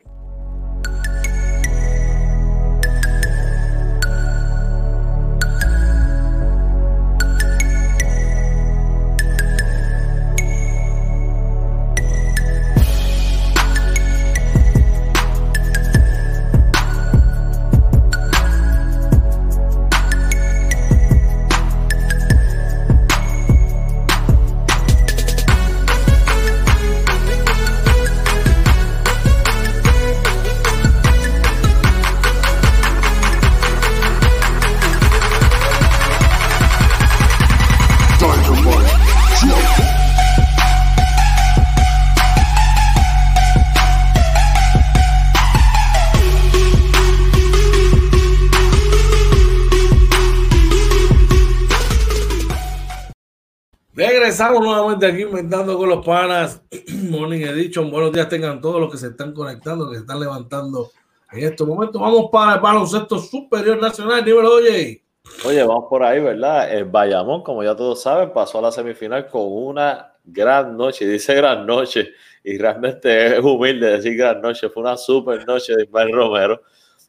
[54.41, 56.62] Estamos nuevamente aquí inventando con los panas.
[57.11, 57.91] Morning Edition.
[57.91, 60.93] Buenos días tengan todos los que se están conectando, que se están levantando
[61.30, 62.01] en estos momentos.
[62.01, 64.24] Vamos para el baloncesto superior nacional.
[64.24, 65.05] Dímelo, oye.
[65.45, 66.72] Oye, vamos por ahí, ¿verdad?
[66.72, 71.07] El Bayamón, como ya todos saben, pasó a la semifinal con una gran noche.
[71.07, 72.09] Dice gran noche
[72.43, 74.70] y realmente es humilde decir gran noche.
[74.70, 76.62] Fue una super noche de Ismael Romero.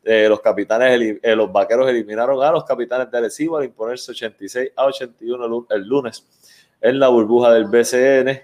[0.04, 4.72] Eh, los capitanes, eh, los vaqueros eliminaron a los capitanes de Arecibo al imponerse 86
[4.76, 6.28] a 81 el lunes
[6.82, 8.42] en la burbuja del BCN,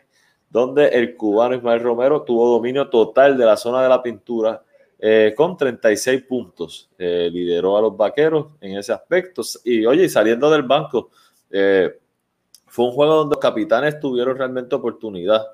[0.49, 4.63] donde el cubano Ismael Romero tuvo dominio total de la zona de la pintura
[4.99, 6.89] eh, con 36 puntos.
[6.97, 9.41] lideró a los vaqueros en ese aspecto.
[9.63, 11.09] Y oye, saliendo del banco,
[11.49, 15.45] fue un juego donde los capitanes tuvieron realmente oportunidad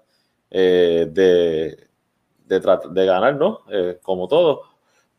[0.50, 1.76] de, de,
[2.46, 3.62] de, ganar, ¿no?
[4.04, 4.73] como todo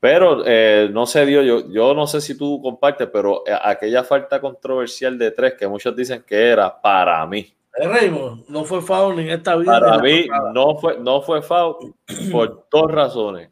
[0.05, 4.05] pero eh, no se dio, yo, yo no sé si tú compartes, pero eh, aquella
[4.05, 7.51] falta controversial de tres que muchos dicen que era para mí.
[7.79, 9.81] Eh, Raymond, no fue foul en esta vida.
[9.81, 11.95] Para mí no fue, no fue foul
[12.31, 13.49] por dos razones.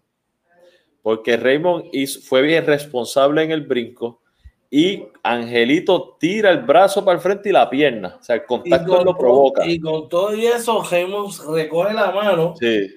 [1.00, 1.86] Porque Raymond
[2.22, 4.20] fue bien responsable en el brinco
[4.68, 8.18] y Angelito tira el brazo para el frente y la pierna.
[8.20, 9.66] O sea, el contacto lo provoca.
[9.66, 12.53] Y con todo eso, Raymond recoge la mano.
[12.61, 12.94] Sí.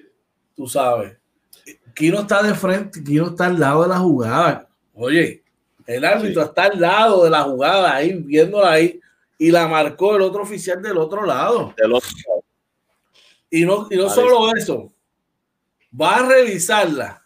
[0.54, 1.16] Tú sabes
[2.00, 4.68] no está de frente, no está al lado de la jugada.
[4.94, 5.42] Oye,
[5.86, 9.00] el árbitro está al lado de la jugada, ahí viéndola ahí,
[9.38, 11.74] y la marcó el otro oficial del otro lado.
[13.50, 14.92] Y no, y no solo eso,
[15.98, 17.22] va a revisarla.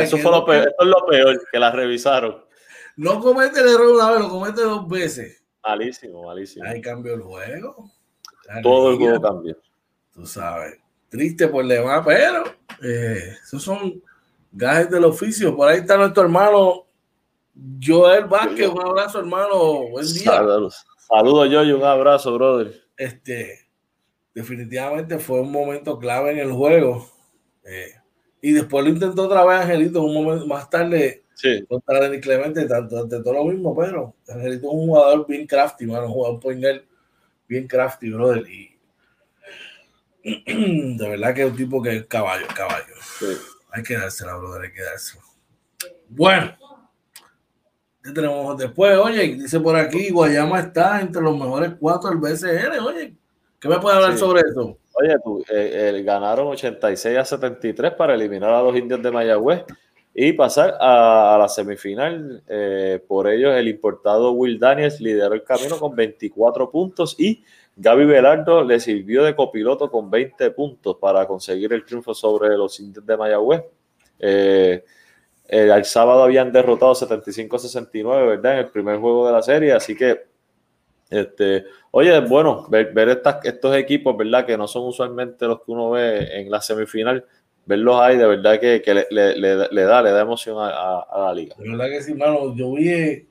[0.00, 2.44] Eso fue lo peor, es lo peor, que la revisaron.
[2.96, 5.42] No comete el error una vez, lo comete dos veces.
[5.62, 6.64] Malísimo, malísimo.
[6.66, 7.90] Ahí cambió el juego.
[8.62, 9.56] Todo el juego cambió.
[10.12, 10.81] Tú sabes
[11.12, 12.44] triste por demás, pero
[12.82, 14.02] eh, esos son
[14.50, 15.54] gajes del oficio.
[15.54, 16.86] Por ahí está nuestro hermano
[17.84, 18.68] Joel Vázquez.
[18.68, 19.88] Un abrazo, hermano.
[19.90, 20.24] Buen día.
[20.24, 22.82] Saludos, Saludos y un abrazo, brother.
[22.96, 23.68] Este,
[24.34, 27.06] definitivamente fue un momento clave en el juego.
[27.62, 27.92] Eh,
[28.40, 31.62] y después lo intentó otra vez Angelito un momento más tarde sí.
[31.68, 35.86] contra Denis Clemente, tanto ante todo lo mismo, pero Angelito es un jugador bien crafty,
[35.86, 36.84] mano, un jugador pointer
[37.46, 38.48] bien crafty, brother.
[38.48, 38.71] Y
[40.46, 42.94] de verdad que es un tipo que es caballo, caballo.
[43.70, 45.22] Hay que dársela, brother, hay que dársela.
[46.08, 46.52] Bueno,
[48.02, 48.96] ¿qué tenemos después?
[48.98, 52.78] Oye, dice por aquí, Guayama está entre los mejores cuatro del BCN.
[52.80, 53.14] Oye,
[53.58, 54.78] ¿qué me puede hablar sobre eso?
[54.94, 59.64] Oye, tú, eh, ganaron 86 a 73 para eliminar a los indios de Mayagüez
[60.14, 62.42] y pasar a, la semifinal.
[62.46, 67.42] Eh, por ellos, el importado Will Daniels lideró el camino con 24 puntos y
[67.76, 72.78] Gaby Velardo le sirvió de copiloto con 20 puntos para conseguir el triunfo sobre los
[72.80, 73.62] indios de Mayagüez.
[74.18, 74.84] Eh,
[75.48, 78.52] el, sábado habían derrotado 75-69, ¿verdad?
[78.54, 80.22] En el primer juego de la serie, así que,
[81.10, 84.46] este, oye, bueno, ver, estos equipos, ¿verdad?
[84.46, 87.24] Que no son usualmente los que uno ve en la semifinal,
[87.66, 91.54] verlos ahí, de verdad que, le, da, le da emoción a, la liga.
[91.58, 93.28] De verdad que sí, mano, yo vi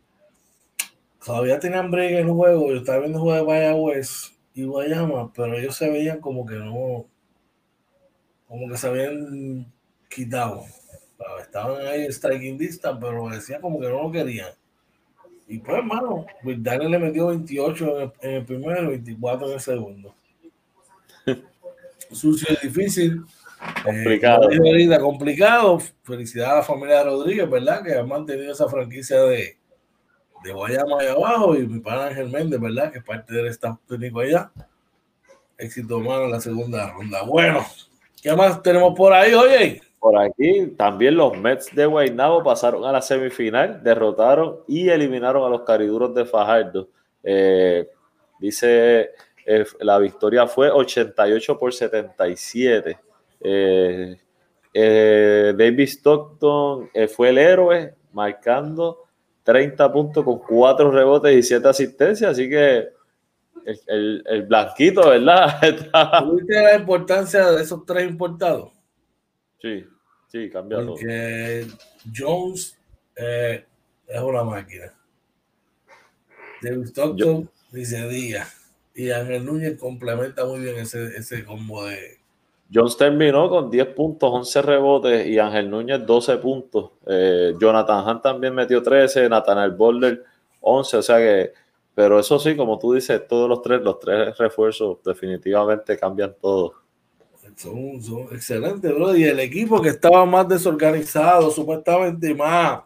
[1.24, 2.70] todavía tenían break en el juego.
[2.72, 6.56] Yo estaba viendo el juego de Mayagüez y Guayama, pero ellos se veían como que
[6.56, 7.06] no,
[8.48, 9.72] como que se habían
[10.10, 10.66] quitado.
[11.42, 14.50] Estaban ahí striking distance, pero decían como que no lo querían.
[15.48, 20.16] Y pues, hermano, Daniel le metió 28 en el, primero y 24 en el segundo.
[22.12, 23.24] Sucio y difícil.
[23.84, 24.50] Complicado.
[24.50, 25.80] Eh, complicado.
[26.04, 27.84] Felicidades a la familia de Rodríguez, ¿verdad?
[27.84, 29.58] Que han mantenido esa franquicia de,
[30.44, 32.92] de Guayama ahí abajo y mi pana Ángel Méndez, ¿verdad?
[32.92, 34.52] Que es parte del staff técnico allá.
[35.58, 37.24] Éxito humano en la segunda ronda.
[37.24, 37.66] Bueno,
[38.22, 39.82] ¿qué más tenemos por ahí, oye?
[40.00, 45.50] Por aquí también los Mets de Guaynabo pasaron a la semifinal, derrotaron y eliminaron a
[45.50, 46.90] los cariduros de Fajardo.
[47.24, 47.88] Eh,
[48.40, 49.12] dice,
[49.46, 52.98] eh, la victoria fue 88 por 77.
[53.44, 54.18] Eh,
[54.74, 59.01] David Stockton fue el héroe, marcando
[59.44, 62.90] 30 puntos con 4 rebotes y 7 asistencias, así que
[63.66, 65.60] el, el, blanquito, ¿verdad?
[66.20, 68.72] ¿Tuviste la importancia de esos tres importados?
[69.60, 69.86] Sí,
[70.28, 71.68] sí, cambia Porque
[72.16, 72.78] Jones
[73.16, 73.66] eh,
[74.08, 74.94] es una máquina.
[76.62, 78.58] De Stockton dice Díaz.
[78.94, 82.21] Y Ángel Núñez complementa muy bien ese, ese combo de,
[82.74, 86.92] Jones terminó con 10 puntos, 11 rebotes y Ángel Núñez 12 puntos.
[87.06, 90.24] Eh, Jonathan Hunt también metió 13, Nathaniel Boulder
[90.62, 91.52] 11, o sea que,
[91.94, 96.76] pero eso sí, como tú dices, todos los tres, los tres refuerzos definitivamente cambian todo.
[97.58, 99.16] Son, son excelentes, bro.
[99.16, 102.84] Y el equipo que estaba más desorganizado, supuestamente más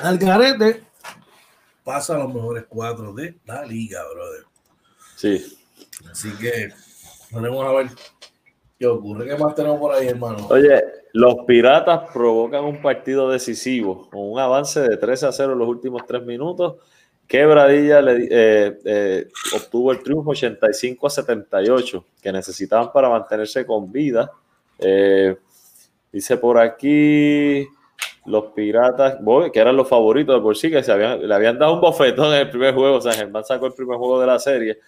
[0.00, 0.82] al garete,
[1.84, 4.44] pasa a los mejores cuatro de la liga, brother.
[5.14, 5.58] Sí.
[6.10, 6.72] Así que,
[7.30, 7.90] vamos a ver
[8.82, 9.28] ¿Qué ocurre?
[9.28, 10.44] ¿Qué más tenemos por ahí, hermano?
[10.50, 15.58] Oye, los Piratas provocan un partido decisivo con un avance de 13 a 0 en
[15.60, 16.82] los últimos tres minutos.
[17.28, 23.92] Quebradilla le, eh, eh, obtuvo el triunfo 85 a 78 que necesitaban para mantenerse con
[23.92, 24.32] vida.
[24.80, 25.36] Eh,
[26.12, 27.66] Dice por aquí
[28.26, 29.16] los piratas,
[29.52, 32.34] que eran los favoritos de por sí, que se habían, le habían dado un bofetón
[32.34, 33.00] en el primer juego.
[33.00, 34.78] San Germán sacó el primer juego de la serie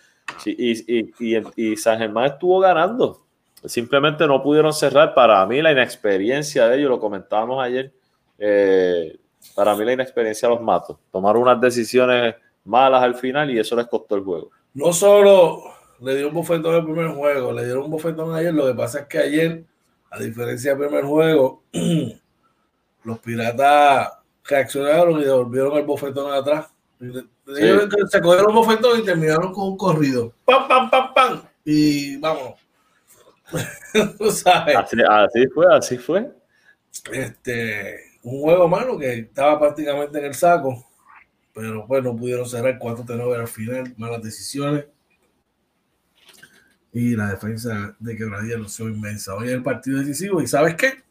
[0.44, 3.23] y, y, San Germán estuvo ganando.
[3.66, 5.14] Simplemente no pudieron cerrar.
[5.14, 7.92] Para mí, la inexperiencia de ellos, lo comentábamos ayer,
[8.38, 9.18] eh,
[9.54, 10.98] para mí la inexperiencia los mató.
[11.10, 12.34] Tomaron unas decisiones
[12.64, 14.50] malas al final y eso les costó el juego.
[14.74, 15.62] No solo
[16.00, 18.52] le dio un bofetón el primer juego, le dieron un bofetón ayer.
[18.52, 19.64] Lo que pasa es que ayer,
[20.10, 21.62] a diferencia del primer juego,
[23.04, 24.12] los piratas
[24.44, 26.70] reaccionaron y devolvieron el bofetón atrás.
[26.98, 30.32] Se cogieron el bofetón y terminaron con un corrido.
[30.44, 31.42] ¡Pam, pam, pam, pam!
[31.64, 32.63] Y vamos.
[34.24, 36.32] Así, fue, así fue.
[37.12, 40.86] Este, un juego malo que estaba prácticamente en el saco,
[41.52, 44.86] pero pues no pudieron cerrar cuatro tenores al final, malas decisiones.
[46.92, 49.34] Y la defensa de Quebradilla fue inmensa.
[49.34, 51.02] Hoy es el partido decisivo y ¿sabes qué?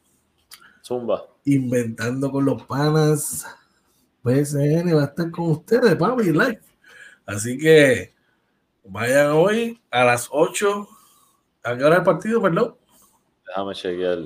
[0.83, 3.45] Zumba inventando con los panas.
[4.23, 6.61] PSN va a estar con ustedes, papi, live.
[7.25, 8.13] Así que
[8.85, 10.87] vayan hoy a las 8.
[11.63, 12.75] ¿A qué hora el partido, perdón?
[13.47, 14.19] Déjame chequear.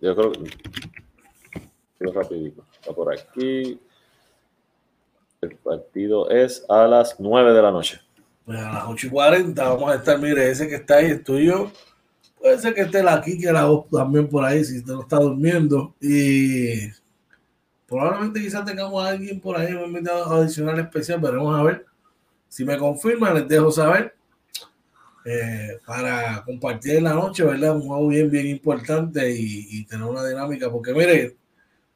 [0.00, 0.50] Yo creo que.
[2.12, 2.64] rapidito.
[2.72, 3.78] Está por aquí.
[5.42, 8.00] El partido es a las 9 de la noche.
[8.46, 11.22] Pues a las 8 y 40 vamos a estar, mire, ese que está ahí es
[11.22, 11.70] tuyo.
[12.40, 15.18] Puede ser que esté la que la voz también por ahí, si usted no está
[15.18, 15.94] durmiendo.
[16.00, 16.88] Y
[17.86, 21.86] probablemente quizás tengamos a alguien por ahí, un invitado adicional especial, pero vamos a ver.
[22.48, 24.14] Si me confirman, les dejo saber.
[25.24, 27.76] Eh, para compartir en la noche, ¿verdad?
[27.76, 31.36] Un juego bien, bien importante y, tener una dinámica, porque mire,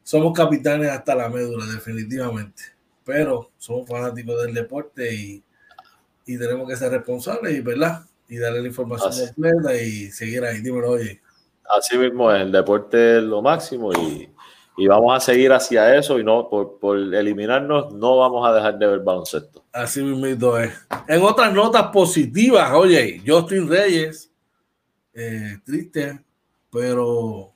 [0.03, 2.63] somos capitanes hasta la médula, definitivamente,
[3.05, 5.43] pero somos fanáticos del deporte y,
[6.27, 8.05] y tenemos que ser responsables, y ¿verdad?
[8.29, 10.61] y darle la información completa y seguir ahí.
[10.61, 11.21] Dímelo, oye.
[11.77, 14.29] Así mismo, el deporte es lo máximo y,
[14.77, 18.79] y vamos a seguir hacia eso y no por, por, eliminarnos no vamos a dejar
[18.79, 19.65] de ver baloncesto.
[19.73, 20.73] Así mismo es.
[21.09, 24.31] En otras notas positivas, oye, Justin Reyes,
[25.15, 26.21] eh, triste,
[26.71, 27.53] pero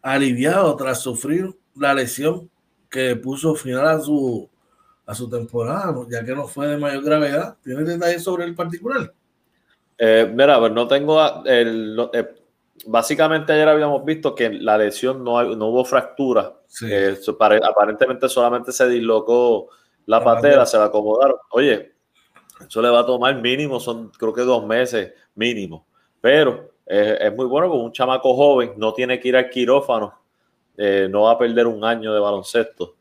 [0.00, 2.48] aliviado tras sufrir la lesión
[2.88, 4.48] que puso final a su,
[5.06, 7.56] a su temporada, ya que no fue de mayor gravedad.
[7.62, 9.12] ¿Tienes detalles sobre el particular?
[9.98, 12.28] Eh, mira, pues no tengo el, eh,
[12.86, 16.54] básicamente ayer habíamos visto que la lesión no, no hubo fractura.
[16.88, 17.18] Eh,
[17.62, 19.68] aparentemente solamente se dislocó
[20.06, 21.36] la, patera, se la acomodaron.
[21.50, 21.92] Oye,
[22.66, 25.86] eso le va a tomar mínimo, son creo que dos meses mínimo.
[26.20, 30.12] Pero es muy bueno con un chamaco joven, no tiene que ir al quirófano,
[30.76, 32.96] no va a perder un año de baloncesto.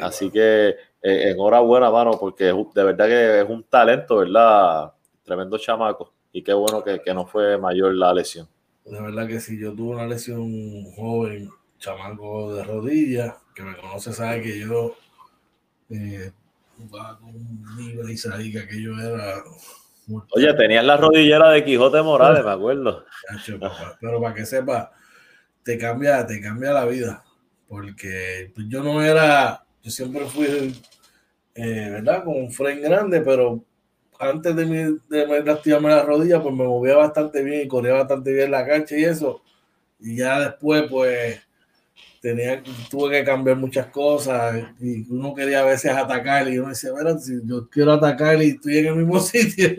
[0.00, 4.92] Así que enhorabuena, mano, porque de verdad que es un talento, ¿verdad?
[5.22, 8.48] Tremendo chamaco y qué bueno que, que, no fue mayor la lesión.
[8.84, 14.12] De verdad que sí, yo tuve una lesión joven, chamaco de rodilla, que me conoce
[14.12, 14.94] sabe que yo
[15.90, 16.32] eh,
[16.76, 19.42] jugaba con un nivel y que yo era...
[20.32, 23.04] Oye, tenías la rodillera de Quijote Morales, me acuerdo.
[24.00, 24.92] Pero para que sepa,
[25.62, 27.24] te cambia, te cambia la vida,
[27.66, 30.78] porque yo no era, yo siempre fui,
[31.54, 32.22] eh, ¿verdad?
[32.24, 33.64] Con un frame grande, pero
[34.18, 38.32] antes de, mi, de lastimarme la rodilla, pues me movía bastante bien y corría bastante
[38.32, 39.42] bien la cancha y eso.
[40.00, 41.40] Y ya después, pues,
[42.20, 46.92] tenía, tuve que cambiar muchas cosas y uno quería a veces atacar y uno decía,
[46.92, 49.74] bueno, si yo quiero atacar y estoy en el mismo sitio.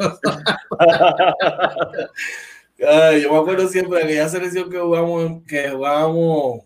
[2.78, 6.66] yo me acuerdo siempre de aquella selección que jugamos, que jugábamos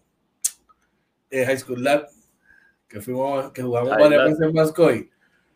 [1.30, 2.08] en High School Lab,
[2.88, 5.10] que fuimos, que jugamos varias veces en Mascoy.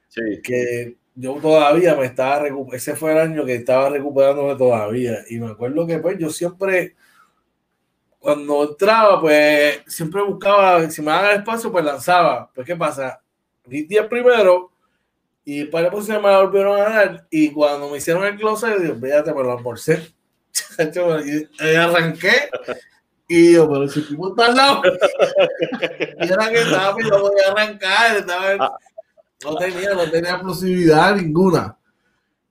[0.08, 0.22] Sí.
[0.44, 5.20] Que yo todavía me estaba recuperando, ese fue el año que estaba recuperándome todavía.
[5.30, 6.96] Y me acuerdo que pues yo siempre,
[8.20, 12.50] cuando entraba, pues siempre buscaba, si me daban espacio, pues lanzaba.
[12.54, 13.22] Pues qué pasa,
[13.66, 14.72] di el primero
[15.46, 17.28] y para pues se me volvieron a dar.
[17.30, 20.14] Y cuando me hicieron el closet, yo, fíjate, me lo almorcé.
[21.60, 22.50] y arranqué
[23.28, 24.82] y yo, pero si tú estás al lado,
[26.20, 28.78] y era que estaba, pues yo voy a arrancar, estaba, ah,
[29.44, 31.78] no tenía, no tenía posibilidad ninguna.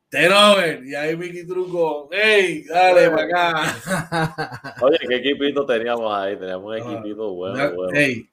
[0.09, 4.75] Tenover, y ahí Mickey Truco, hey, dale para acá.
[4.83, 6.37] Oye, ¿qué equipito teníamos ahí?
[6.37, 7.93] Teníamos un equipito bueno, bueno.
[7.95, 8.29] Hey,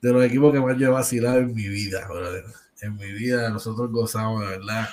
[0.00, 2.44] de los equipos que más yo he vacilado en mi vida, brother.
[2.82, 4.88] En mi vida nosotros gozamos, de verdad.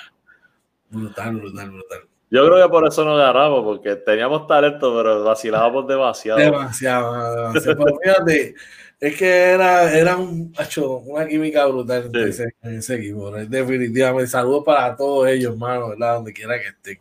[0.90, 1.98] Brutal, brutal, brutal.
[2.30, 6.38] Yo creo que por eso nos agarramos, porque teníamos talento, pero vacilábamos demasiado.
[6.38, 7.84] Demasiado, demasiado.
[8.00, 8.54] fíjate,
[9.00, 10.52] es que era, era un,
[11.06, 13.30] una química brutal en, ese, equipo.
[13.30, 14.30] Definitivamente.
[14.30, 16.16] Saludos para todos ellos, hermano, ¿verdad?
[16.16, 16.98] Donde quiera que estén.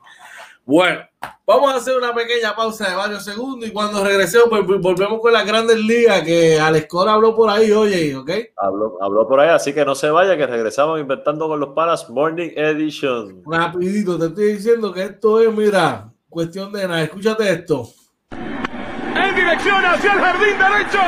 [0.64, 1.00] Bueno,
[1.46, 5.32] vamos a hacer una pequeña pausa de varios segundos y cuando regresemos pues, volvemos con
[5.32, 8.30] las grandes ligas que Alex Cora habló por ahí, oye, ¿ok?
[8.58, 12.10] Habló, habló por ahí, así que no se vaya, que regresamos inventando con los panas
[12.10, 13.44] Morning Edition.
[13.46, 17.02] Rapidito, te estoy diciendo que esto es, mira, cuestión de nada.
[17.02, 17.88] Escúchate esto.
[18.32, 21.00] En dirección hacia el jardín derecho,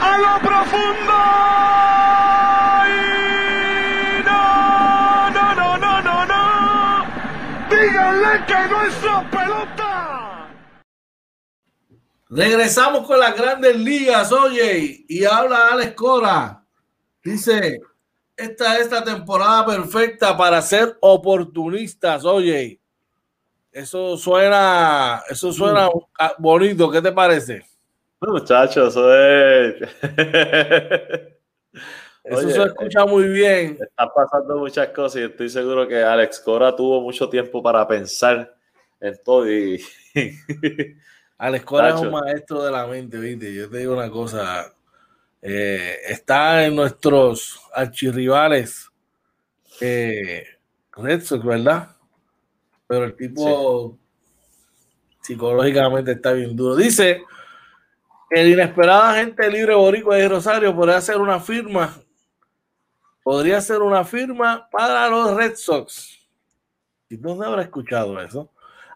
[0.00, 1.14] a lo profundo.
[7.70, 8.94] Díganle que no es
[9.30, 10.48] pelota.
[12.28, 16.64] Regresamos con las grandes ligas, oye, y habla Alex Cora.
[17.22, 17.80] Dice,
[18.36, 22.80] esta es la temporada perfecta para ser oportunistas, oye.
[23.72, 26.42] Eso suena, eso suena mm.
[26.42, 27.69] bonito, ¿qué te parece?
[28.20, 29.74] Muchachos, eso es...
[32.22, 33.78] Eso se escucha muy bien.
[33.80, 38.54] Están pasando muchas cosas y estoy seguro que Alex Cora tuvo mucho tiempo para pensar
[39.00, 39.50] en todo.
[39.50, 39.82] Y...
[41.38, 43.54] Alex Cora es un maestro de la mente, ¿viste?
[43.54, 44.72] Yo te digo una cosa.
[45.40, 48.90] Eh, está en nuestros archirrivales
[49.80, 50.44] eh,
[50.92, 51.96] Red Sox, ¿verdad?
[52.86, 53.98] Pero el tipo
[55.22, 56.76] psicológicamente está bien duro.
[56.76, 57.22] Dice
[58.30, 62.00] el inesperado agente libre boricua de Rosario podría hacer una firma
[63.22, 66.18] podría ser una firma para los Red Sox.
[67.08, 68.50] ¿Y dónde habrá escuchado eso?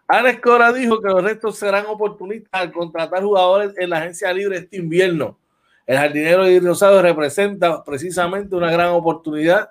[0.07, 4.31] Alex Cora dijo que los Red Sox serán oportunistas al contratar jugadores en la agencia
[4.33, 5.39] libre este invierno.
[5.85, 9.69] El jardinero de Rosado representa precisamente una gran oportunidad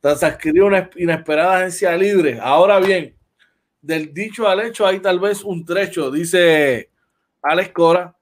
[0.00, 2.40] tras adquirir una inesperada agencia libre.
[2.40, 3.14] Ahora bien,
[3.80, 6.90] del dicho al hecho hay tal vez un trecho, dice
[7.42, 8.16] Alex Cora.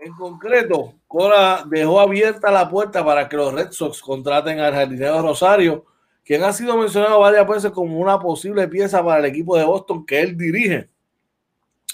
[0.00, 5.20] En concreto, Cora dejó abierta la puerta para que los Red Sox contraten al jardinero
[5.20, 5.84] Rosario,
[6.24, 10.06] quien ha sido mencionado varias veces como una posible pieza para el equipo de Boston
[10.06, 10.88] que él dirige.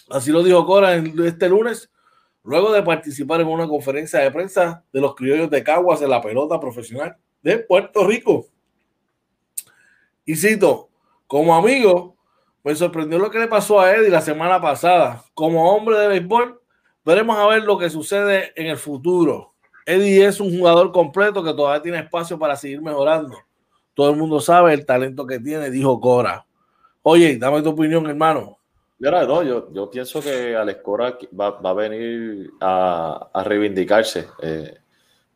[0.09, 1.91] Así lo dijo Cora este lunes,
[2.45, 6.23] luego de participar en una conferencia de prensa de los criollos de Caguas en la
[6.23, 8.47] pelota profesional de Puerto Rico.
[10.25, 10.91] Y cito,
[11.27, 12.17] como amigo,
[12.63, 15.25] me sorprendió lo que le pasó a Eddie la semana pasada.
[15.35, 16.61] Como hombre de béisbol,
[17.07, 19.53] Veremos a ver lo que sucede en el futuro.
[19.87, 23.39] Eddie es un jugador completo que todavía tiene espacio para seguir mejorando.
[23.95, 26.45] Todo el mundo sabe el talento que tiene, dijo Cora.
[27.03, 28.59] Oye, dame tu opinión, hermano.
[28.99, 34.77] no, yo, yo pienso que Alex Cora va, a venir a, reivindicarse, eh,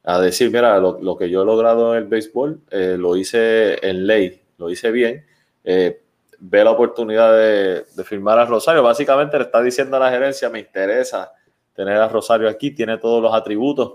[0.03, 4.09] a decir, mira, lo, que yo he logrado en el béisbol eh, lo hice en
[4.09, 5.25] ley, lo hice bien.
[5.63, 6.03] Eh,
[6.41, 8.83] ve la oportunidad de, de firmar a Rosario.
[8.83, 11.31] Básicamente le está diciendo a la gerencia, me interesa
[11.81, 13.95] tener a Rosario aquí, tiene todos los atributos.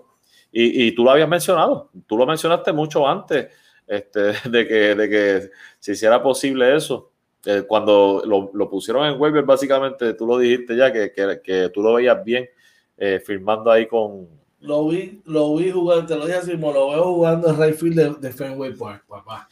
[0.51, 3.49] Y, tú lo habías mencionado, tú lo mencionaste mucho antes
[3.85, 7.11] este, de, que, de que se hiciera posible eso.
[7.45, 11.11] Eh, cuando lo, pusieron en waiver, básicamente tú lo dijiste ya, que,
[11.43, 12.49] que, tú lo veías bien
[12.97, 14.27] eh, firmando ahí con...
[14.61, 18.19] Lo vi, lo vi jugando, te lo dije así, lo veo jugando en right field
[18.19, 19.47] de, Fenway Park, papá.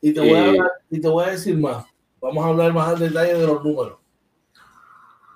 [0.00, 1.84] Y te, voy a y te voy a decir más,
[2.20, 4.01] vamos a hablar más al detalle de los números.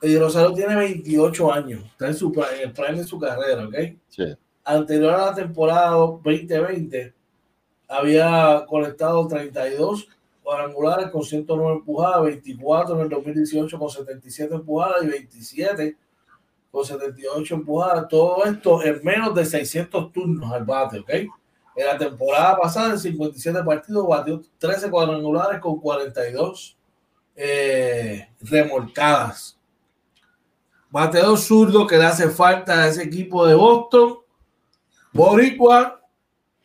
[0.03, 3.75] Rosario tiene 28 años, está en, su, en el prime de su carrera, ¿ok?
[4.09, 4.25] Sí.
[4.65, 7.15] Anterior a la temporada 2020,
[7.89, 10.09] había conectado 32
[10.43, 15.97] cuadrangulares con 109 empujadas, 24 en el 2018 con 77 empujadas y 27
[16.71, 18.09] con 78 empujadas.
[18.09, 21.11] Todo esto en menos de 600 turnos al bate, ¿ok?
[21.77, 26.77] En la temporada pasada, en 57 partidos, batió 13 cuadrangulares con 42
[27.35, 29.56] eh, remolcadas.
[30.97, 34.17] Mateo zurdo que le hace falta a ese equipo de Boston.
[35.13, 36.01] Boricua.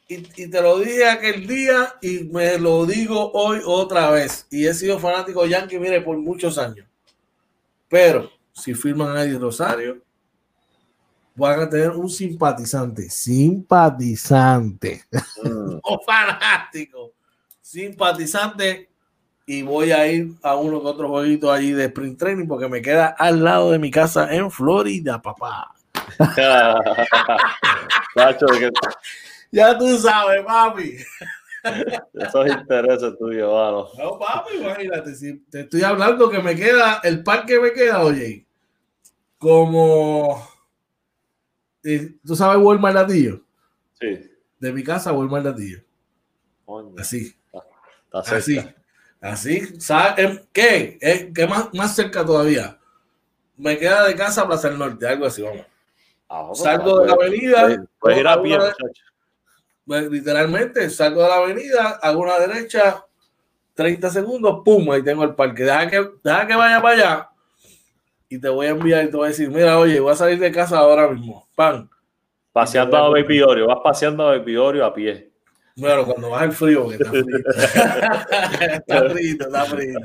[0.08, 4.48] Y, te lo dije aquel día y me lo digo hoy otra vez.
[4.50, 6.88] Y he sido fanático Yankee, mire, por muchos años.
[7.90, 10.02] Pero si firman a Eddie Rosario,
[11.36, 13.10] van a tener un simpatizante.
[13.10, 15.04] Simpatizante.
[15.44, 15.80] Mm.
[16.06, 17.12] fanático.
[17.60, 18.91] Simpatizante
[19.46, 22.82] y voy a ir a uno que otro jueguito allí de sprint training porque me
[22.82, 25.74] queda al lado de mi casa en Florida, papá.
[29.52, 30.98] ya tú sabes, papi.
[32.14, 33.89] Eso es interés tuyo, mano.
[33.98, 38.46] No, papi, imagínate, si te estoy hablando que me queda, el parque me queda, oye,
[39.38, 40.48] como,
[41.84, 43.42] eh, ¿tú sabes Walmart Latillo?
[44.00, 44.32] Sí.
[44.60, 45.82] De mi casa, Walmart Latillo.
[46.98, 47.36] Así.
[48.12, 48.60] Así.
[49.22, 50.41] Así, ¿sabes?
[50.51, 51.32] ¿Qué?
[51.34, 52.78] ¿Qué más, más cerca todavía?
[53.55, 55.65] Me queda de casa Plaza del Norte, algo así, vamos.
[56.28, 57.86] Ah, salgo de la avenida.
[57.99, 58.57] Puedes ir a pie,
[59.86, 63.05] pues, Literalmente, salgo de la avenida, hago una derecha,
[63.76, 65.63] 30 segundos, pum, ahí tengo el parque.
[65.63, 67.30] Deja que, deja que vaya para allá,
[68.30, 70.39] y te voy a enviar y te voy a decir, mira, oye, voy a salir
[70.39, 71.47] de casa ahora mismo.
[71.53, 71.89] Pan.
[72.53, 75.31] Paseando a Baby Oreo, vas paseando a Baby Oreo a pie.
[75.78, 77.38] Bueno, cuando baja el frío, que está frío.
[78.74, 79.99] está frío, está frío.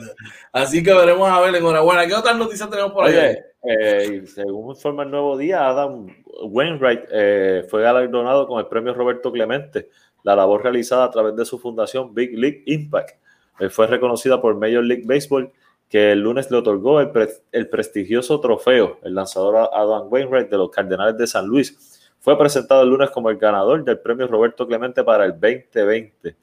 [0.52, 2.06] Así que veremos a ver, enhorabuena.
[2.06, 3.14] ¿Qué otras noticias tenemos por ahí?
[3.14, 6.06] Oye, eh, según informa el nuevo día, Adam
[6.42, 9.90] Wainwright eh, fue galardonado con el premio Roberto Clemente,
[10.22, 13.18] la labor realizada a través de su fundación Big League Impact.
[13.58, 15.50] Él fue reconocida por Major League Baseball,
[15.88, 18.98] que el lunes le otorgó el, pre- el prestigioso trofeo.
[19.02, 21.95] El lanzador Adam Wainwright de los Cardenales de San Luis
[22.26, 26.34] fue presentado el lunes como el ganador del premio Roberto Clemente para el 2020.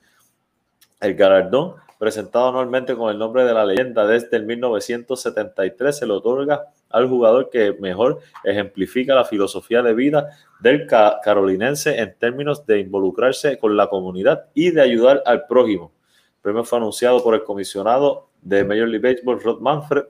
[1.01, 6.13] El galardón, presentado anualmente con el nombre de la leyenda desde el 1973, se le
[6.13, 10.29] otorga al jugador que mejor ejemplifica la filosofía de vida
[10.61, 15.91] del ca- carolinense en términos de involucrarse con la comunidad y de ayudar al prójimo.
[16.37, 20.05] El premio fue anunciado por el comisionado de Major League Baseball, Rod Manfred,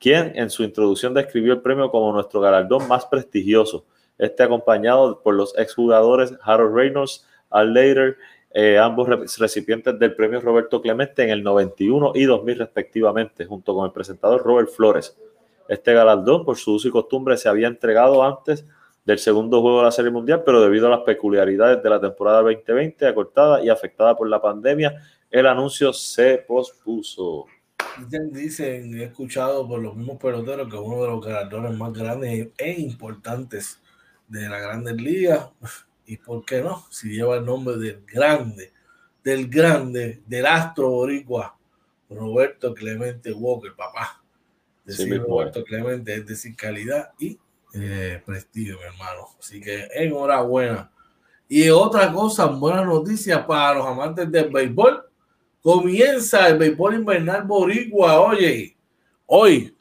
[0.00, 3.84] quien en su introducción describió el premio como nuestro galardón más prestigioso.
[4.18, 8.16] Este acompañado por los exjugadores Harold Reynolds, Al Leiter,
[8.50, 13.74] eh, ambos re- recipientes del premio Roberto Clemente en el 91 y 2000 respectivamente, junto
[13.74, 15.16] con el presentador Robert Flores.
[15.68, 18.66] Este galardón, por su uso y costumbre, se había entregado antes
[19.04, 22.42] del segundo juego de la Serie Mundial, pero debido a las peculiaridades de la temporada
[22.42, 25.00] 2020, acortada y afectada por la pandemia,
[25.30, 27.46] el anuncio se pospuso.
[28.32, 32.80] Dicen, he escuchado por los mismos peloteros que uno de los galardones más grandes e
[32.80, 33.80] importantes
[34.28, 35.48] de la Grandes Ligas.
[36.06, 36.86] ¿Y por qué no?
[36.90, 38.72] Si lleva el nombre del grande,
[39.22, 41.56] del grande, del astro boricua,
[42.08, 44.22] Roberto Clemente Walker, papá.
[44.86, 47.38] Sí Decir mismo Roberto Clemente es decir calidad y
[47.74, 49.28] eh, prestigio, mi hermano.
[49.38, 50.90] Así que enhorabuena.
[51.46, 55.04] Y otra cosa, buenas noticias para los amantes del béisbol.
[55.60, 58.76] Comienza el béisbol invernal boricua, oye,
[59.26, 59.77] hoy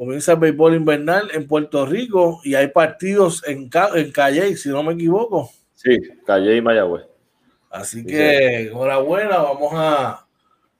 [0.00, 4.82] comienza el béisbol invernal en Puerto Rico y hay partidos en, en Calle, si no
[4.82, 5.50] me equivoco.
[5.74, 5.90] Sí,
[6.24, 7.04] Calle y Mayagüez.
[7.68, 10.26] Así Sí, que enhorabuena, vamos a,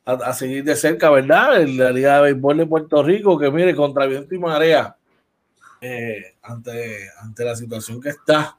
[0.07, 1.61] a, a seguir de cerca, ¿verdad?
[1.61, 4.97] En la Liga de Béisbol de Puerto Rico, que mire, contra viento y marea,
[5.83, 8.57] eh, ante, ante la situación que está,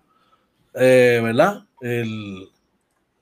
[0.76, 1.64] eh, ¿verdad?
[1.82, 2.48] El,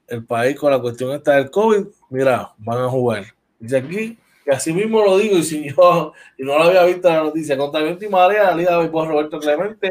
[0.07, 3.23] el país con la cuestión esta del COVID, mira, van a jugar.
[3.57, 4.19] Dice aquí,
[4.49, 7.23] que así mismo lo digo, y si yo y no lo había visto en la
[7.23, 9.89] noticia, contra viento y marea, la Liga de Béisbol Roberto Clemente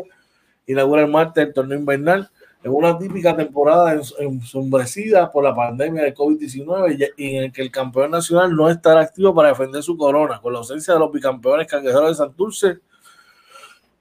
[0.67, 2.29] inaugura el martes el torneo invernal
[2.65, 7.53] en una típica temporada ens- ensombrecida por la pandemia de COVID-19 y y en el
[7.53, 11.01] que el campeón nacional no estará activo para defender su corona, con la ausencia de
[11.01, 12.79] los bicampeones cangrejeros de Santurce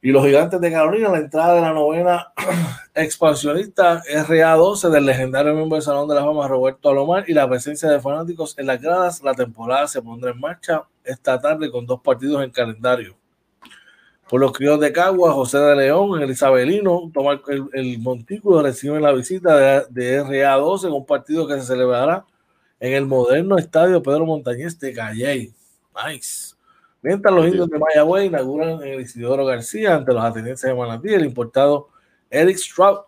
[0.02, 2.32] y los gigantes de Carolina, la entrada de la novena
[2.94, 7.90] expansionista RA12 del legendario miembro del Salón de la Fama Roberto Alomar y la presencia
[7.90, 12.02] de fanáticos en las gradas, la temporada se pondrá en marcha esta tarde con dos
[12.02, 13.18] partidos en calendario.
[14.30, 19.02] Por los críos de Cagua, José de León, el Isabelino, toma el, el montículo, reciben
[19.02, 22.26] la visita de, de RA12 en un partido que se celebrará
[22.80, 25.54] en el moderno estadio Pedro Montañez de Calley.
[26.06, 26.57] Nice.
[27.02, 31.14] Mientras los indios de Mayagüez inauguran en el Isidoro García ante los atenienses de Manatí,
[31.14, 31.90] el importado
[32.30, 33.00] Eric Stroud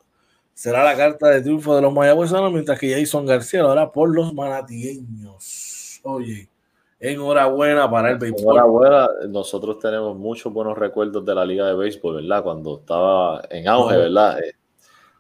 [0.54, 4.10] será la carta de triunfo de los mayagüezanos, mientras que Jason García lo hará por
[4.14, 6.00] los manatieños.
[6.04, 6.50] Oye,
[7.00, 8.56] enhorabuena para el béisbol.
[8.56, 12.44] Enhorabuena, nosotros tenemos muchos buenos recuerdos de la Liga de Béisbol, ¿verdad?
[12.44, 13.98] Cuando estaba en auge.
[13.98, 14.40] ¿verdad?
[14.40, 14.54] Eh,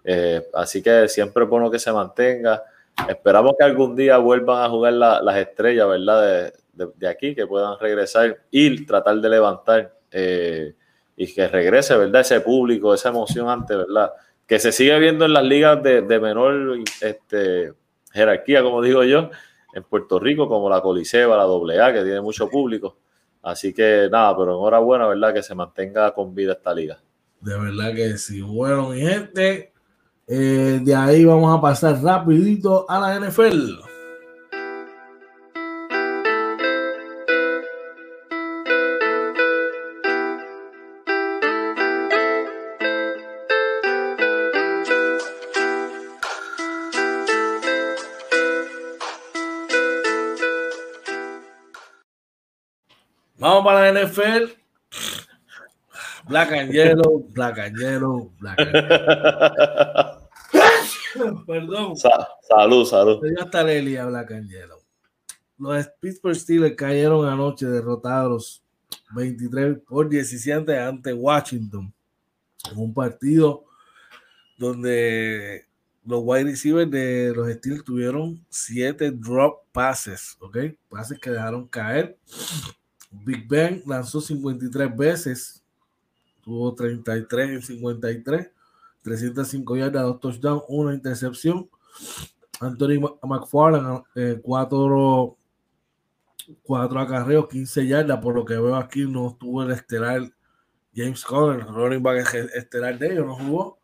[0.03, 2.63] eh, así que siempre es bueno que se mantenga.
[3.07, 6.21] Esperamos que algún día vuelvan a jugar la- las estrellas, ¿verdad?
[6.21, 10.73] De, de- de aquí, que puedan regresar y tratar de levantar eh,
[11.15, 12.21] y que regrese, ¿verdad?
[12.21, 14.11] Ese público, esa emoción antes, ¿verdad?
[14.47, 17.73] Que se sigue viendo en las ligas de, de menor este,
[18.11, 19.29] jerarquía, como digo yo,
[19.73, 22.97] en Puerto Rico, como la Coliseba, la AA, que tiene mucho público.
[23.43, 25.33] Así que nada, pero enhorabuena, ¿verdad?
[25.33, 26.99] Que se mantenga con vida esta liga.
[27.41, 28.41] De verdad que sí.
[28.41, 29.71] Bueno, mi gente,
[30.27, 33.79] eh, de ahí vamos a pasar rapidito a la NFL.
[53.59, 54.53] Vamos para la NFL.
[56.27, 60.29] Black and Yellow, Black and Yellow, Black and Yellow.
[61.45, 61.97] Perdón.
[61.97, 63.21] Sa- salud, salud.
[63.21, 64.79] Dio hasta Lelia Black and Yellow.
[65.57, 68.63] Los Pittsburgh Steelers cayeron anoche derrotados
[69.13, 71.93] 23 por 17 ante Washington
[72.71, 73.65] en un partido
[74.57, 75.65] donde
[76.05, 80.57] los wide receivers de los Steelers tuvieron 7 drop passes, ¿ok?
[80.87, 82.17] Pases que dejaron caer.
[83.11, 85.59] Big Ben lanzó 53 veces
[86.49, 88.51] tuvo 33 en 53,
[89.03, 91.69] 305 yardas, dos touchdowns, una intercepción.
[92.59, 95.37] Anthony McFarland, eh, cuatro,
[96.63, 100.21] cuatro acarreos, 15 yardas, por lo que veo aquí no tuvo el estelar
[100.93, 103.79] James Conner, running back estelar de ellos, no jugó.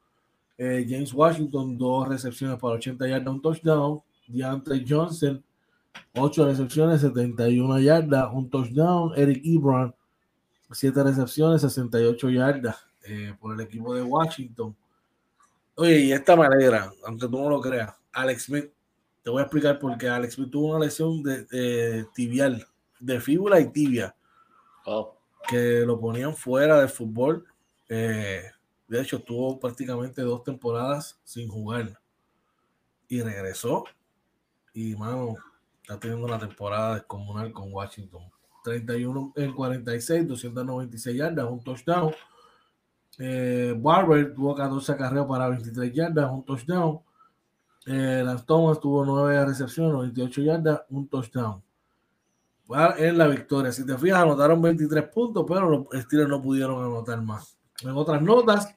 [0.57, 4.01] Eh, James Washington, dos recepciones para 80 yardas, un touchdown.
[4.27, 5.43] DeAndre Johnson,
[6.15, 9.11] ocho recepciones, 71 yardas, un touchdown.
[9.15, 9.95] Eric Ebron,
[10.71, 14.75] siete recepciones, 68 yardas eh, por el equipo de Washington.
[15.75, 18.71] Oye, y esta manera, aunque tú no lo creas, Alex Smith,
[19.23, 22.65] te voy a explicar por qué Alex Smith tuvo una lesión de, tibial,
[22.99, 24.15] de fíbula y tibia,
[25.47, 27.45] que lo ponían fuera del fútbol.
[27.89, 28.43] Eh,
[28.87, 31.99] de hecho, tuvo prácticamente dos temporadas sin jugar
[33.07, 33.85] y regresó.
[34.73, 35.35] Y, mano,
[35.85, 38.23] está teniendo una temporada descomunal con Washington.
[38.63, 42.11] 31 en 46, 296 yardas, un touchdown.
[43.19, 46.99] Eh, Barber tuvo 14 carreras para 23 yardas, un touchdown.
[47.85, 51.61] Eh, Lance Thomas tuvo 9 recepciones, 98 yardas, un touchdown.
[52.97, 57.21] En la victoria, si te fijas, anotaron 23 puntos, pero los Steelers no pudieron anotar
[57.21, 57.55] más.
[57.83, 58.73] En otras notas,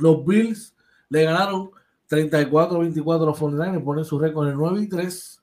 [0.00, 0.74] los Bills
[1.08, 1.70] le ganaron
[2.08, 5.39] 34-24 a los 49 ponen su récord en 9 y 3.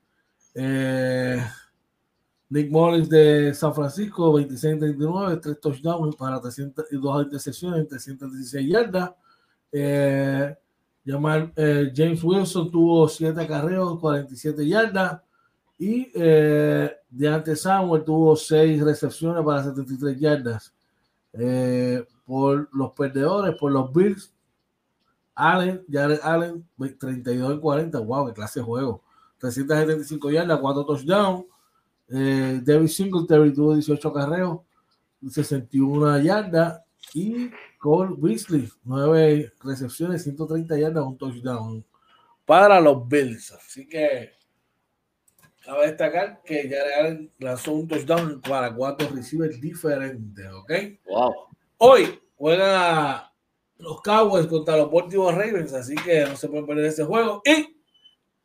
[0.60, 1.40] Eh,
[2.50, 9.12] Nick Mullins de San Francisco, 26-39, 3 touchdowns para 302 intercepciones, 316 yardas.
[9.72, 10.56] Eh,
[11.06, 15.22] eh, James Wilson tuvo 7 acarreos, 47 yardas.
[15.78, 20.74] Y eh, Deante Samuel tuvo 6 recepciones para 73 yardas.
[22.26, 24.34] Por los perdedores, por los Bills,
[25.36, 26.68] Allen, Jared Allen,
[27.00, 28.00] 32 en 40.
[28.00, 29.04] Wow, qué clase de juego.
[29.40, 31.46] 375 yardas, 4 touchdowns.
[32.10, 34.60] Eh, David Singletary tuvo 18 carreos,
[35.30, 36.82] 61 yardas.
[37.14, 37.50] Y
[37.80, 41.86] Cole Beasley, 9 recepciones, 130 yardas, un touchdown
[42.46, 43.52] para los Bills.
[43.52, 44.32] Así que
[45.64, 50.46] cabe destacar que Allen lanzó un touchdown para cuatro receivers diferentes.
[50.52, 50.72] ¿Ok?
[51.06, 51.34] Wow.
[51.78, 53.34] Hoy juega
[53.78, 57.42] los Cowboys contra los Baltimore Ravens, así que no se pueden perder ese juego.
[57.46, 57.77] Y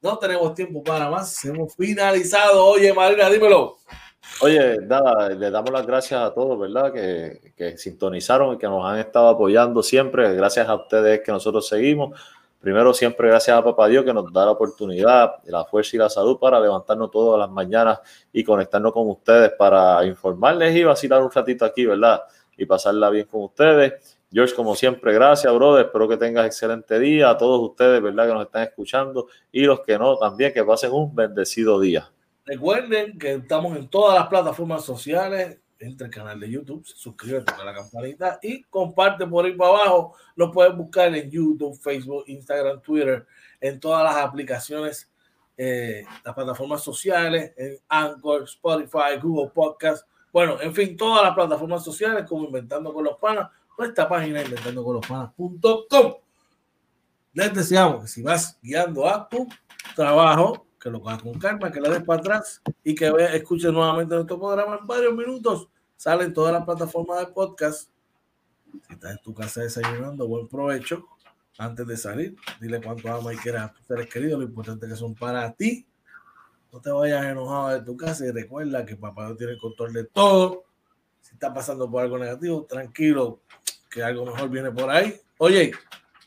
[0.03, 1.45] no tenemos tiempo para más.
[1.45, 2.67] Hemos finalizado.
[2.67, 3.77] Oye, Marina, dímelo.
[4.41, 6.93] Oye, nada, le damos las gracias a todos, ¿verdad?
[6.93, 10.35] Que, que sintonizaron y que nos han estado apoyando siempre.
[10.35, 12.19] Gracias a ustedes que nosotros seguimos.
[12.63, 16.09] Primero, siempre gracias a Papá Dios que nos da la oportunidad, la fuerza y la
[16.09, 17.99] salud para levantarnos todas las mañanas
[18.33, 22.23] y conectarnos con ustedes para informarles y vacilar un ratito aquí, ¿verdad?
[22.57, 24.22] Y pasarla bien con ustedes.
[24.33, 25.87] George, como siempre, gracias, brother.
[25.87, 27.29] Espero que tengas excelente día.
[27.29, 28.29] A todos ustedes, ¿verdad?
[28.29, 32.11] Que nos están escuchando y los que no, también que pasen un bendecido día.
[32.47, 35.59] Recuerden que estamos en todas las plataformas sociales.
[35.79, 40.15] Entre el canal de YouTube, suscríbete a la campanita y comparte por ahí para abajo.
[40.37, 43.27] Lo puedes buscar en YouTube, Facebook, Instagram, Twitter,
[43.61, 45.11] en todas las aplicaciones,
[45.57, 50.07] eh, las plataformas sociales, en Anchor, Spotify, Google Podcast.
[50.33, 56.15] Bueno, en fin, todas las plataformas sociales como Inventando con los Panas esta página inventandoconlospanas.com.
[57.35, 59.49] Les deseamos que si vas guiando a tu
[59.97, 64.15] trabajo, que lo hagas con calma, que lo des para atrás y que escuches nuevamente
[64.15, 65.69] nuestro programa en varios minutos.
[65.97, 67.89] Salen todas las plataformas de podcast.
[68.87, 71.07] Si estás en tu casa desayunando, buen provecho.
[71.59, 74.97] Antes de salir, dile cuánto ama y quieras a tus seres queridos, lo importante que
[74.97, 75.87] son para ti.
[76.73, 80.05] No te vayas enojado de tu casa y recuerda que papá no tiene control de
[80.05, 80.65] todo.
[81.33, 83.41] Está pasando por algo negativo, tranquilo,
[83.91, 85.21] que algo mejor viene por ahí.
[85.39, 85.73] Oye,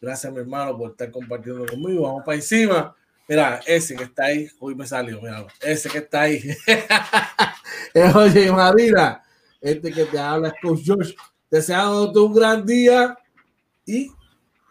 [0.02, 2.04] gracias mi hermano por estar compartiendo conmigo.
[2.04, 2.96] Vamos para encima.
[3.28, 6.44] Mira, ese que está ahí, hoy me salió, mira, ese que está ahí.
[8.16, 9.24] Oye, Marina,
[9.60, 11.16] este que te habla es Coach George,
[11.50, 13.18] deseándote un gran día
[13.86, 14.12] y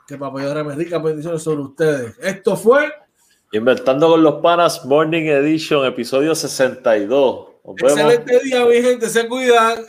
[0.07, 2.17] que Papá Dios me rica bendiciones sobre ustedes.
[2.21, 2.93] Esto fue
[3.55, 7.54] Inventando con los Panas Morning Edition, episodio 62.
[7.65, 9.87] Excelente día, mi gente, se cuidan.